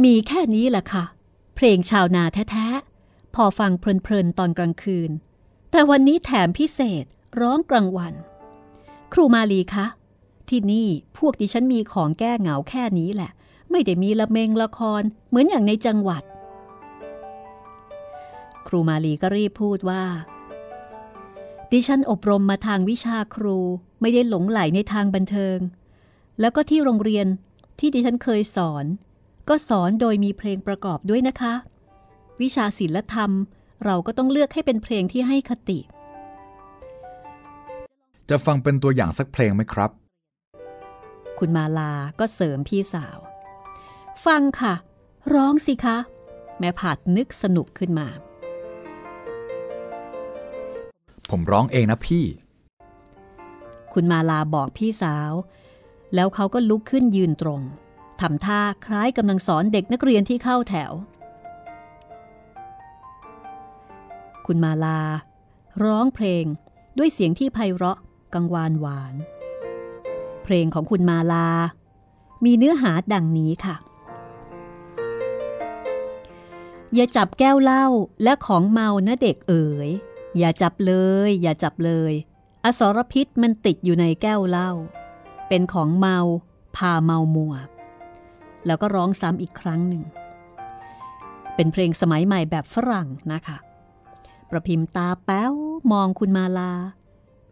[0.04, 1.04] มีแค่นี้แหละค่ะ
[1.54, 5.10] เพลงชาวนาแท้ๆ พอฟังเพลินๆ ตอนกลางคืน
[5.70, 7.04] แต่วันนี้แถมพิเศษ
[7.40, 8.14] ร้องกลางวัน
[9.12, 9.86] ครูมาลีคะ
[10.48, 13.30] ที่นี่พวกดิฉันมีของแก้เหงาแค่นี้แหละ
[13.70, 16.22] ไม่ได้มีละเมงละครเหมือนอย่างในจังหวัด
[18.72, 20.04] รูมาลีก็รีบพูดว่า
[21.72, 23.58] ดิฉันอบรมมาทางวิชาครู
[24.00, 25.58] ไม่ได้หลงไหลในทางบันเทิง
[26.40, 27.26] แล้วก็ที่โรงเรียน
[27.78, 28.84] ที่ดิฉันเคยสอน
[29.48, 31.54] ก็สอนโดยมีเพลงประกอบด้วยนะคะ
[32.40, 33.30] วิชาศิลธรรม
[33.84, 35.78] เราก็ต้องเลือกให้เป็นเพลงที่ให้คติ
[38.30, 39.90] จะฟังเป็นตัวอย่างสักเพลงไหมครับ
[41.38, 43.18] คุณมาลาก็เสริมพี่สาว
[44.26, 44.74] ฟังค่ะ
[45.34, 45.96] ร้องสิคะ
[46.58, 48.08] แม่ผาดนึกสนุกขึ้นมา
[51.33, 52.24] ผมร้องเองนะพี่
[53.93, 55.33] คุณมาลาบอกพี่สาว
[56.14, 57.61] แล้วเขาก็ลุกขึ้นยืนตรง
[58.20, 60.93] ทำท่าคล้ายกำลังสอนเด็กนักเรียนที่เข้าแถว
[64.47, 65.01] คุณมาลา
[65.85, 66.45] ร้องเพลง
[66.99, 67.99] ด้วยเสียงที่ไพเราะ
[68.35, 69.14] กังวานหวาน
[70.45, 71.49] เพลงของคุณมาลา
[72.45, 73.76] มีเนื้อหาดังนี้ค่ะ
[76.95, 77.87] อย่าจับแก้วเหล้า
[78.22, 79.91] และของเมานะเด็กเอ๋ย
[80.39, 80.95] อย่าจับเล
[81.28, 82.12] ย อย่าจับเลย
[82.64, 84.70] อสรพิษมันติดอยู่ในแก้วเหล้า
[85.49, 86.18] เป็นของเมา
[86.76, 87.55] พาเมามัว
[88.66, 90.05] แล้วก็ร้องซ้ำอีกครั้งหนึ่ง
[91.55, 93.59] เป็นเพลงสมัยใหม่แบบฝรั่งนะคะ
[94.51, 95.53] ประพิมพ์ตาแป้ว
[95.93, 96.72] มองคุณมาลา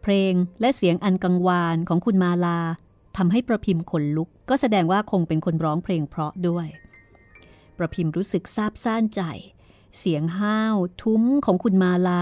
[0.01, 2.59] เพลงและเสียงอันกังวานของคุณมาลา
[3.17, 6.67] ทำให้ประพิมพ์ขนลุก ก็แสดงว่าคงเป็นคนร้องเพลงเพราะด้วย
[7.77, 9.21] ประพิมพ์รู้สึกซาบซ่านใจ
[9.97, 12.21] เสียงห้าวทุ้มของคุณมาลา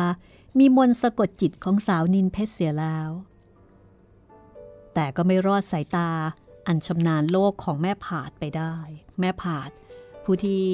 [0.60, 3.10] มีมนสะกดจิตของสาวนินเพชรเสียแล้ว
[4.94, 6.10] แต่ก็ไม่รอดสายตา
[6.68, 8.76] อันชำนาญโลกของแม่ผาดไปได้
[9.20, 9.70] แม่ผาด
[10.24, 10.68] ผู้ที่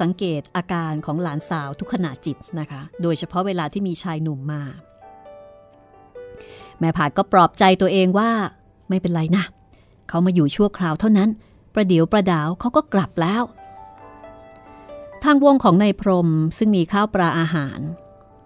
[0.00, 4.62] สังเกตอาการของหลานสาวทุกขณะจิตนะคะ โดยเฉพาะเวลาที่มีชายหนุ่มมา
[6.80, 8.30] แม่ผาดก็ปลอบใจตัวเองว่า
[8.88, 9.44] ไม่เป็นไรนะ
[10.08, 11.30] เขามาอยู่ชั่วคราวเท่านั้น
[11.74, 13.42] ประเดี๋ยวประดาวเขาก็กลับแล้ว
[15.24, 17.80] ทางวงของนายพรมซึ่งมีข้าวปลาอาหาร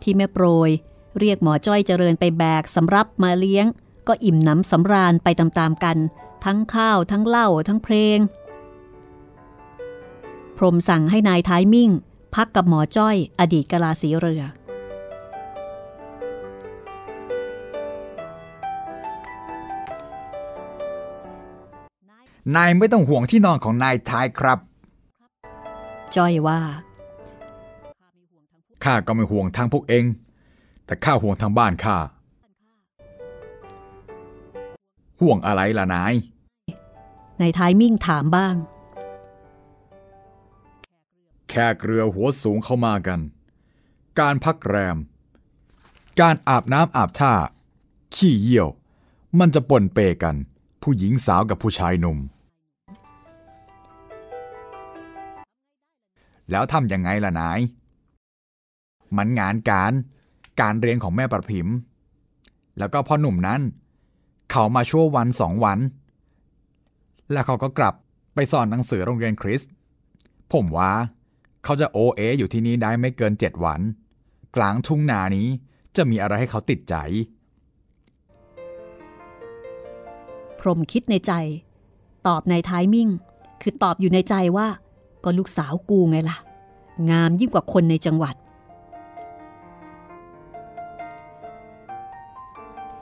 [0.03, 0.71] ที่แม่โปรย
[1.19, 3.67] เรียกหมอจ้อยเจริญไปแบกสำรับมาเลี้ยง
[4.09, 5.97] ก็อิ่มหนำสำราญไปตามๆกัน
[6.45, 8.19] ทั้งข้าวทั้งเหล้าทั้งเพลง
[10.57, 11.91] พรมสั่งให้นายท้ายมิ่ง
[12.35, 14.43] พักกับหมอจ้อย อดีตกลาสีเรือ
[22.57, 24.59] นายไม่ต้องห่วงที่นอนของนายท้ายครับ
[26.17, 26.61] จ้อยว่า
[28.85, 30.05] ข้าก็ไม่ห่วงทางพวกเอง
[30.85, 31.99] แต่ข้าห่วงทางบ้านข้า
[35.21, 36.15] ห่วงอะไรล่ะนาย
[37.41, 38.55] นายท้ายมิ่งถามบ้าง
[41.49, 43.21] แขกเรือหัวสูงเข้ามากัน
[44.21, 44.99] การพักแรม
[46.21, 47.33] การอาบน้ำอาบท่า
[48.15, 48.69] ขี้เยี่ยว
[49.39, 50.37] มันจะปนเปกัน
[50.83, 52.19] ผู้หญิงสาวกับผู้ชายหนุ่ม
[56.51, 57.61] แล้วทำยังไงล่ะนาย
[59.17, 59.93] มันงานการ
[60.61, 61.75] การเรียนของแม่ประพิมพ์
[62.79, 63.61] แล้วก็พ่อหนุ่มนั้น
[64.51, 65.79] เขามาชั่ววันสองวัน
[67.33, 67.95] แล้วเขาก็กลับ
[68.35, 69.63] ไปสอนหนังสือโรงเรียนคริส
[70.53, 70.93] ผมว่า
[71.65, 73.81] เขาจะโอเออยู่ที่นี่ได้ไม่เกินเจ็ดวัน
[74.57, 75.49] กลางทุ่งนานี้
[75.97, 76.95] จะมีอะไรให้เขาติดใจ
[80.61, 81.33] พรมคิดในใจ
[82.27, 83.09] ตอบในท้ายมิ่ง
[83.63, 84.67] คือตอบอยู่ในใจว่า
[85.25, 86.37] ก็ลูกสาวกูไงล่ะ
[87.11, 88.35] งามยิ่งกว่าคนในจังหวัด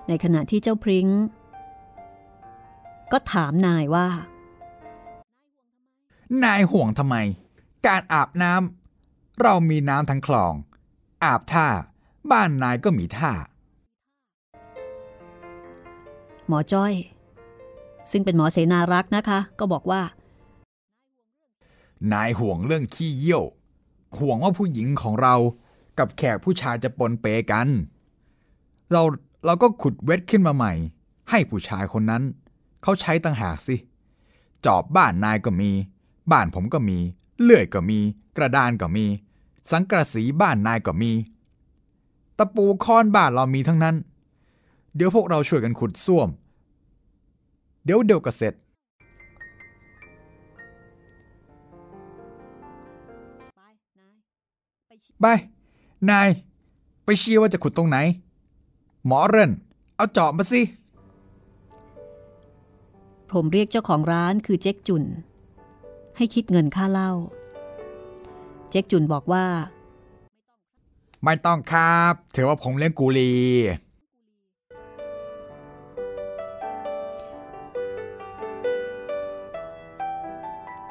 [0.08, 1.06] ในขณะที่เจ้าพริ้ง
[3.12, 4.08] ก็ถามนายว่า
[6.44, 7.16] นายห่วงทำไม
[7.86, 10.54] การอาบน้ำเรามีน้ำทั้งคลอง
[11.24, 11.68] อาบท่า
[12.30, 13.32] บ้านนายก็มีท่า
[16.46, 16.92] หมอจ้อย
[18.10, 20.02] ซึ่งเป็นหมอเสนารักษ์นะคะ ก็บอกว่า
[22.12, 23.44] นายห่วงเรื่องขี้เยี่ยว
[24.18, 25.34] ห่วงว่าผู้หญิงของเรา
[25.98, 27.68] กับแขกผู้ชายจะปนเปกัน
[28.92, 29.02] เรา
[29.44, 30.72] เราก็ขุดเวทขึ้นมาใหม่
[31.30, 32.22] ให้ผู้ชายคนนั้น
[32.82, 33.76] เขาใช้ต่างหากสิ
[34.66, 35.70] จอบบ้านนายก็มี
[36.32, 36.98] บ้านผมก็มี
[37.40, 37.98] เลื่อยก็มี
[38.36, 39.06] กระดานก็มี
[39.70, 41.12] สังกะสีบ้านนายก็มี
[42.38, 43.96] ตะปูค้อนบ้านเรามีทั้งนั้น
[44.96, 46.28] เดี๋ยวพวกเราช่วยกันขุดส้วม
[47.84, 48.54] เดี๋ยวเดียวก็เสร็จ
[55.20, 55.26] ไป
[56.10, 56.28] นาย
[57.04, 57.98] ไปชี้ว่าจะขุดตรงไหน
[59.10, 59.52] หมอเรน
[59.96, 60.62] เอาจอบมาสิ
[63.32, 65.04] ผมเรียกเจ้าของร้านคือเจ๊กจุน
[66.16, 67.12] ให้คิดเงินค่าเหล้า
[68.70, 69.46] เจ๊กจุนบอกว่า
[71.24, 73.32] ไม่ต้องครับถือว่าผมเลี้ยงกูลี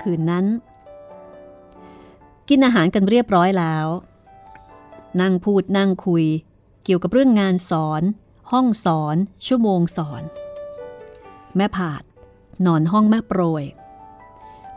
[0.02, 0.46] คืนนั้น
[2.50, 3.88] กินอาหารกันเรียบร้อยแล้ว
[5.22, 6.26] นั่งพูดนั่งคุย
[6.90, 8.02] เกี่ยวกับเรื่องงานสอน
[8.52, 9.16] ห้องสอน
[9.48, 10.24] ชั่วโมงสอน
[11.56, 12.04] แม่ผาด
[12.66, 13.64] นอนห้องแม่โปรย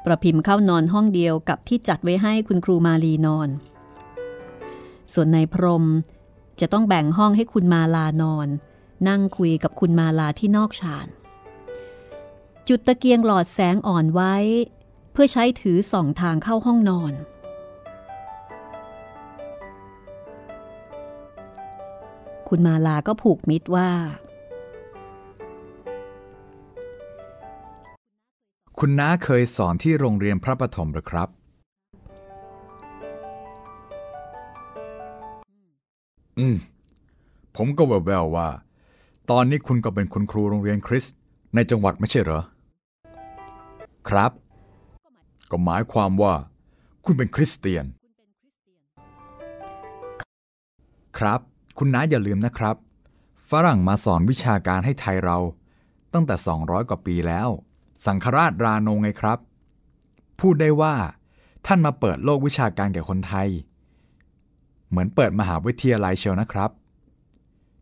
[0.05, 3.49] ประพิมพ์เข้านอนห้องเดียวกับที่จัดไว้ให้คุณครูมาลีนอน
[5.13, 5.85] ส่วนนายพรม
[6.61, 8.49] จะต้องแบ่งห้องให้คุณมาลานอน
[9.09, 11.07] นั่งคุยกับคุณมาลาที่นอกชาน
[12.69, 14.35] จุดตะเกียงหลอดแสงอ่อนไว้
[15.13, 17.13] เพื่อใช้ถือส่องทางเข้าห้องนอน
[22.55, 23.91] คุณมาลาก็ผูกมิตรว่า
[28.79, 31.29] คุณน้าเคยสอนที่โรงเรียนพระปฐมหรือครับ
[36.39, 36.57] อืม
[37.57, 38.49] ผมก็แววๆว่า
[39.31, 41.17] ตอนนี้คุณก็เป็นคุณครูโรงเรียนคริสต์
[41.55, 42.43] ในจังหวัดไม่ใช่เหรอ
[44.09, 44.33] ครับ
[45.51, 46.35] ก็หมายความว่า
[47.05, 47.85] คุณเป็นคริสเตียน
[51.19, 51.41] ครับ
[51.83, 52.77] คุณน้าอย่าลืมนะครับ
[53.51, 55.39] ฝรั่งมาสอนวิชาการให้ไทยเรา
[56.13, 57.49] ตั้งแต่ 200 กว่าปีแล้ว
[58.07, 59.39] สังฆราชราโนไงครับ
[60.41, 60.95] พูดได้ว่า
[61.67, 63.49] ท่านมาเปิดโลกวิชาการแก่คนไทย
[64.89, 66.71] เหมือนเปิดมหาวิทยาลัยเชียวนะครับ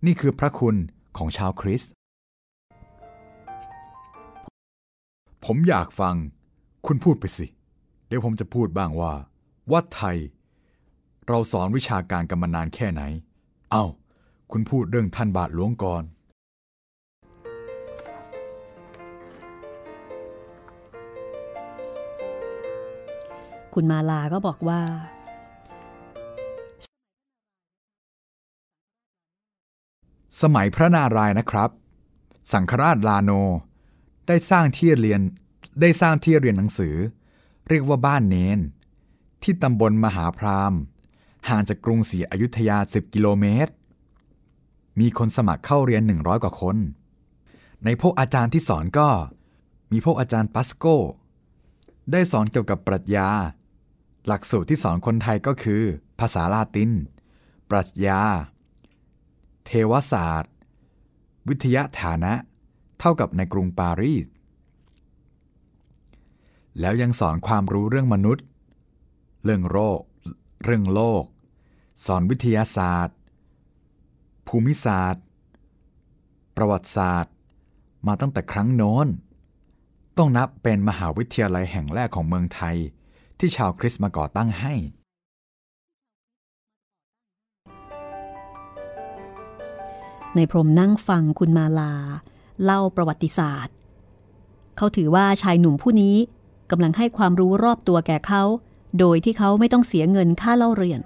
[0.07, 0.76] นี่คือพระคุณ
[1.16, 1.92] ของชาวคริสต์
[5.44, 6.14] ผมอยากฟัง
[6.86, 7.46] คุณพูดไปสิ
[8.07, 9.12] เดี๋ยวผมจะพูดบ้างว่า
[9.72, 10.16] วัดไทย
[11.28, 13.05] เราสอนวิชาการกันมานานแค่ไหน
[13.71, 13.85] เอา้า
[14.53, 16.05] คุณพูดเรื่องท่านบาทหลวงก่อน
[23.75, 24.81] คุณมาลาก็บอกว่า
[30.43, 31.71] สมัยพระนารายณ์นะครับ
[32.53, 33.31] สังฆราชลาโน
[34.29, 35.21] ได้สร้างที่เรียน
[35.81, 36.97] ได้สร้างที่เรียนหนังสือ
[37.69, 38.61] เรียกว่าบ้านเนน
[39.43, 40.73] ที่ตำบลมหาพราม
[41.49, 43.72] ห่างจากกรุงศรีอยุธยา 10 กิโลเมตร
[45.01, 46.76] มีคนสมัครเข้าเรียน 100 กว่าคน
[47.84, 49.09] ในพวกอาจารย์ที่สอนก็
[49.93, 50.86] มีพวกอาจารย์ปัสโก
[52.12, 53.28] ได้สอนเกี่ยวกับปรัชญา
[54.26, 55.82] หลักสูตรที่สอนคนไทยก็คือ
[56.20, 56.91] ภาษาลาติน
[57.70, 58.20] ปรัชญา
[59.66, 60.53] เทวศาสตร์
[61.49, 62.32] วิทยาฐานะ
[62.99, 64.26] เท่ากับในกรุงปารีส
[66.80, 68.45] แล้วยังสอนความรู้เรื่องมนุษย์
[69.45, 70.01] เรื่องโรค
[70.64, 71.24] เรื่องโลก
[72.06, 73.16] สอนวิทยาศาสตร์
[74.46, 75.24] ภูมิศาสตร์
[76.56, 77.34] ประวัติศาสตร์
[78.06, 79.06] มาตั้งแต่ครั้งโน้น
[80.18, 82.76] ต้องนับเป็นมหาวิทยาลัยแห่งแรกของเมืองไทย
[83.38, 84.74] ที่ชาวคริสต์มาก่อตั้งให้
[90.36, 91.92] ในพรมนั่งฟังคุณมาลา
[92.64, 93.74] เล่าประวัติศาสตร์
[94.76, 96.16] เขาถือว่าชายหนุ่มผู้นี้
[96.70, 98.42] กำลังให้ความรู้รอบตัวแก่เขา
[98.99, 101.01] โดยที่เขาไม่ต้องเสียเงินค่าเล่าเรียน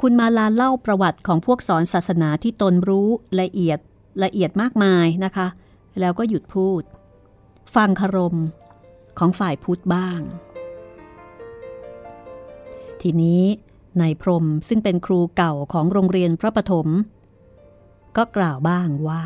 [0.00, 3.08] คุณมาลาเล่าประวัติของพวกสอนศาสนาที่ตนรู้
[3.40, 3.78] ละเอียด
[4.22, 5.46] ละเอียดมากมายนะคะ
[6.00, 6.82] แล้วก็หยุดพูด
[7.74, 8.36] ฟังคารม
[9.18, 10.20] ของฝ่ายพุทธบ้าง
[13.02, 13.42] ทีนี้
[14.00, 16.88] นายพรมซึ่งเป็นครูเก่าของโรงเรียนพระปฐม
[18.16, 19.24] ก็กล่าวบ้างว่า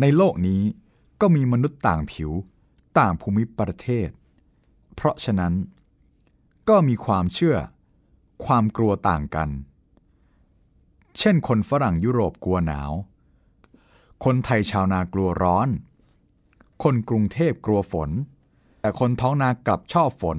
[0.00, 0.62] ในโลกนี้
[1.20, 2.30] ก็มีมนุษย์ต่างผิว
[2.98, 4.08] ต่างภูมิประเทศ
[4.94, 5.52] เพราะฉะนั้น
[6.68, 7.56] ก็มีความเชื่อ
[8.44, 9.48] ความกลัวต่างกัน
[11.18, 12.92] เช่นคนฝรั่งยุโรปกลัวหนาว
[14.24, 15.68] คนไทยชาวนากลัวร้อน
[16.82, 18.10] คนกรุงเทพกลัวฝน
[18.80, 20.38] แต่คนท้องนากลับชอบฝน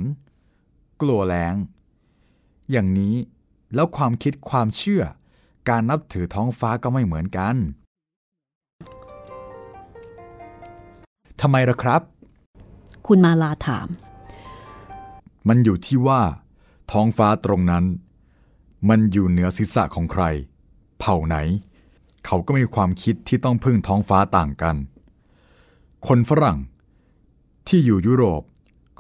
[1.02, 1.56] กลัวแล้ง
[2.72, 3.16] อย่างนี้
[3.76, 5.04] แล้วความคิดความเชื่อ
[5.70, 7.56] การนับถือท้องฟ้าก็ไม่เหมือนกัน
[11.42, 12.02] ทำไมล่ะครับ
[13.08, 13.88] คุณมาลาถาม
[15.48, 16.22] มันอยู่ที่ว่า
[16.92, 17.86] ท้องฟ้าตรงนั้น
[18.90, 20.24] มันอยู่เหนือศีรษะของใคร
[21.00, 21.36] เผ่าไหน
[22.26, 24.76] เขาก็มีความคิดที่ต้องพึ่งท้องฟ้าต่างกัน
[26.08, 26.58] คนฝรั่ง
[27.68, 28.44] ที่อยู่ยุโรป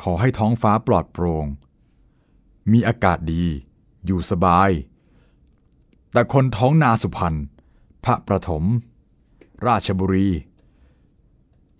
[0.01, 1.45] ขอให้ท้องฟ้าปลอดโปรง่ง
[2.71, 3.43] มีอากาศดี
[4.05, 4.69] อยู่สบาย
[6.11, 7.37] แต่คนท้องนาสุพรรณ
[8.05, 8.63] พระประถม
[9.67, 10.29] ราชบุรี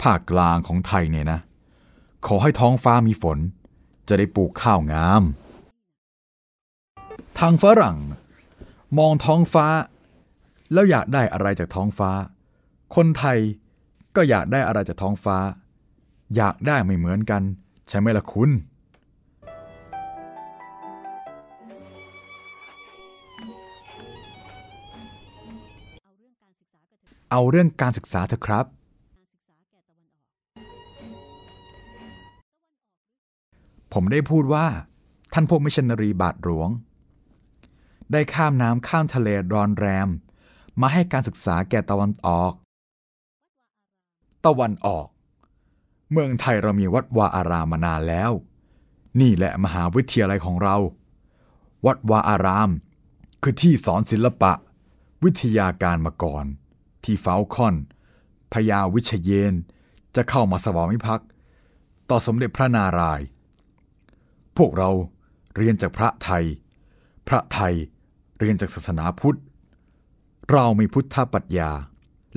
[0.03, 1.39] ภาคกลางของไทยเนี่ยนะ
[2.27, 3.37] ขอให้ท้องฟ้ามีฝน
[4.07, 5.23] จะได้ปลูกข้าวงาม
[7.39, 7.97] ทางฝรั่ง
[8.97, 9.67] มองท้องฟ้า
[10.73, 12.11] แล้วอยากได้อะไรจากท้องฟ้า
[12.95, 13.37] คนไทย
[14.15, 15.37] ก็อยากได้อะไรจากท้องฟ้า
[16.35, 17.41] อยากได้ไม่เหมือนกัน
[17.89, 18.51] ใช่ไหมล่ะคุณ
[27.31, 28.65] เอาเรื่องการศึกษาเถอะครับ
[33.93, 34.65] ผมได้พูดว่า
[35.33, 36.69] ท่านพวกมิชันนารีบาทหลวง
[38.11, 40.09] ได้ข้ามน้ำข้ามทะเลรอนแรม
[40.81, 42.53] มาให้การศึกษาแก่ตะวันออก
[44.45, 45.07] ตะวันออก
[46.11, 48.31] เมืองไทยเรามีวัดวาอารามมานานแล้ว
[49.21, 50.75] นี่แหละมหาวิทยาลัยของเรา
[51.85, 52.69] วัดวาอาราม
[53.41, 54.53] คือที่สอนศิลปะ
[55.23, 56.45] วิทยาการมาก่อน
[57.03, 57.75] ที่เฟาคอน
[58.53, 59.53] พญาวิเชยน
[60.15, 61.27] จะเข้ามาสวามิภักดิ์
[62.09, 63.25] ต่อสมเด็จพระนารายณ์
[64.57, 64.89] พวกเรา
[65.55, 66.45] เรียนจากพระไทย
[67.27, 67.73] พระไทย
[68.39, 69.39] เรียนจากศาสนาพุทธ
[70.51, 71.71] เรามีพุทธปรัชญา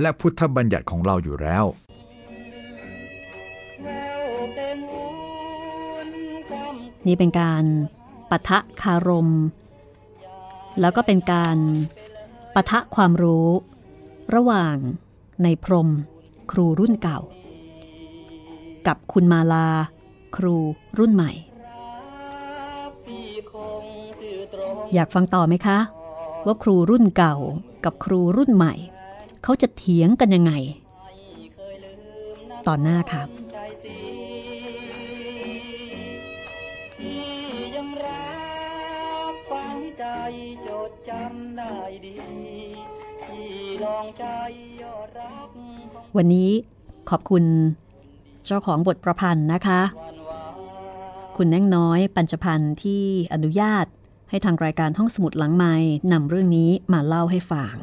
[0.00, 1.64] และพุทธบัญญัติของเราอยู่แล้ว
[7.06, 7.64] นี่เป็นการ
[8.30, 9.30] ปะทะคารม
[10.80, 11.56] แล้วก็เป็นการ
[12.54, 13.48] ปะทะความรู้
[14.34, 14.76] ระหว่าง
[15.42, 15.88] ในพรม
[16.50, 17.20] ครูรุ่นเก่า
[18.86, 19.68] กับคุณมาลา
[20.36, 20.56] ครู
[20.98, 21.32] รุ่นใหม่
[24.94, 25.78] อยากฟังต่อไหมคะ
[26.46, 27.36] ว่าครูรุ่นเก่า
[27.84, 28.74] กับครูรุ่นใหม่
[29.42, 30.52] เขาจะเถียงกันยังไง
[32.66, 33.22] ตอนหน้าค่ะ
[37.00, 37.28] ที่
[37.76, 38.34] ยังรั
[39.32, 40.04] กฝังใจ
[40.66, 41.74] จดจำได้
[42.06, 42.16] ดี
[43.26, 43.50] ที่
[43.84, 44.24] ลองใจ
[44.82, 45.48] ยอดรัก
[45.92, 46.50] ของวันนี้
[47.10, 47.44] ขอบคุณ
[48.44, 49.80] เจ้าของบทประพันธ์นะคะ
[51.36, 53.86] คุณแน่งน้อยปัญจพันธ์ที่อนุญาต
[54.30, 55.74] ให้ทางรายการห้องสมุดหลังไม้
[56.12, 57.74] นำเรื่องนี้มาเล่าให้ฟัง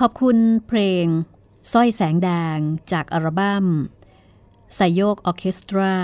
[0.00, 0.36] ขอบคุณ
[0.68, 1.06] เพลง
[1.72, 2.58] สร้อยแสงแดง
[2.92, 3.66] จากอัลบั้ม
[4.74, 5.94] ไทรโยคออร์เคสตรา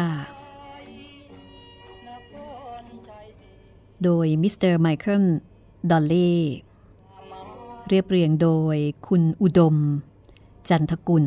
[4.04, 5.24] โดยมิสเตอร์ไมเคิล
[5.90, 6.34] ดอลเล่
[7.88, 8.76] เรียบเรียงโดย
[9.06, 9.76] คุณอุดม
[10.68, 11.24] จันทกุล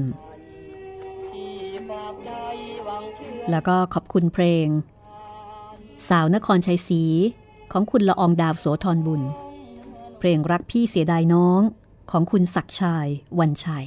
[3.51, 4.67] แล้วก็ขอบคุณเพลง
[6.07, 7.03] สาวนครชัยศรี
[7.71, 9.21] ของคุณละอองดาวโสธรบุญ
[10.19, 11.61] เพลงรักพี่เสียดายน้อง
[12.11, 13.07] ของคุณศักชาย
[13.39, 13.85] วันชัย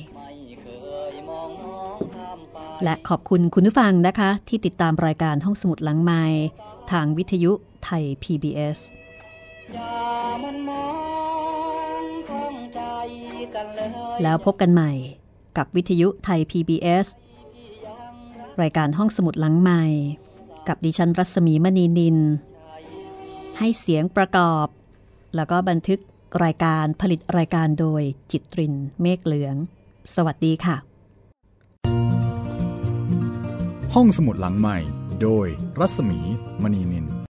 [2.84, 6.22] และขอบคุณคุณผู้ฟังนะคะ ที่ติดตามรายการห้องสมุดหลังไม้
[6.90, 7.52] ทางวิทยุ
[7.84, 8.78] ไทย PBS
[9.74, 9.96] อย่า
[10.42, 10.86] มันมอ
[12.00, 12.80] งข้องใจ
[13.54, 13.88] กันเลย
[14.22, 14.92] แล้วพบกันใหม่
[15.56, 17.06] กับวิทยุไทย PBS
[18.62, 19.82] รายการห้องสมุดหลังใหม่
[20.68, 22.18] กับดิฉันรัศมีมณีนิน
[23.58, 24.66] ให้เสียงประกอบ
[25.34, 26.00] แล้วก็บันทึก
[26.44, 29.56] รายการผลิตรายการโดยจิตรินเมฆเหลือง
[30.14, 30.76] สวัสดีค่ะ
[33.94, 34.76] ห้องสมุดหลังใหม่
[35.22, 35.46] โดย
[35.80, 36.20] รัศมี
[36.62, 37.06] มณีนิน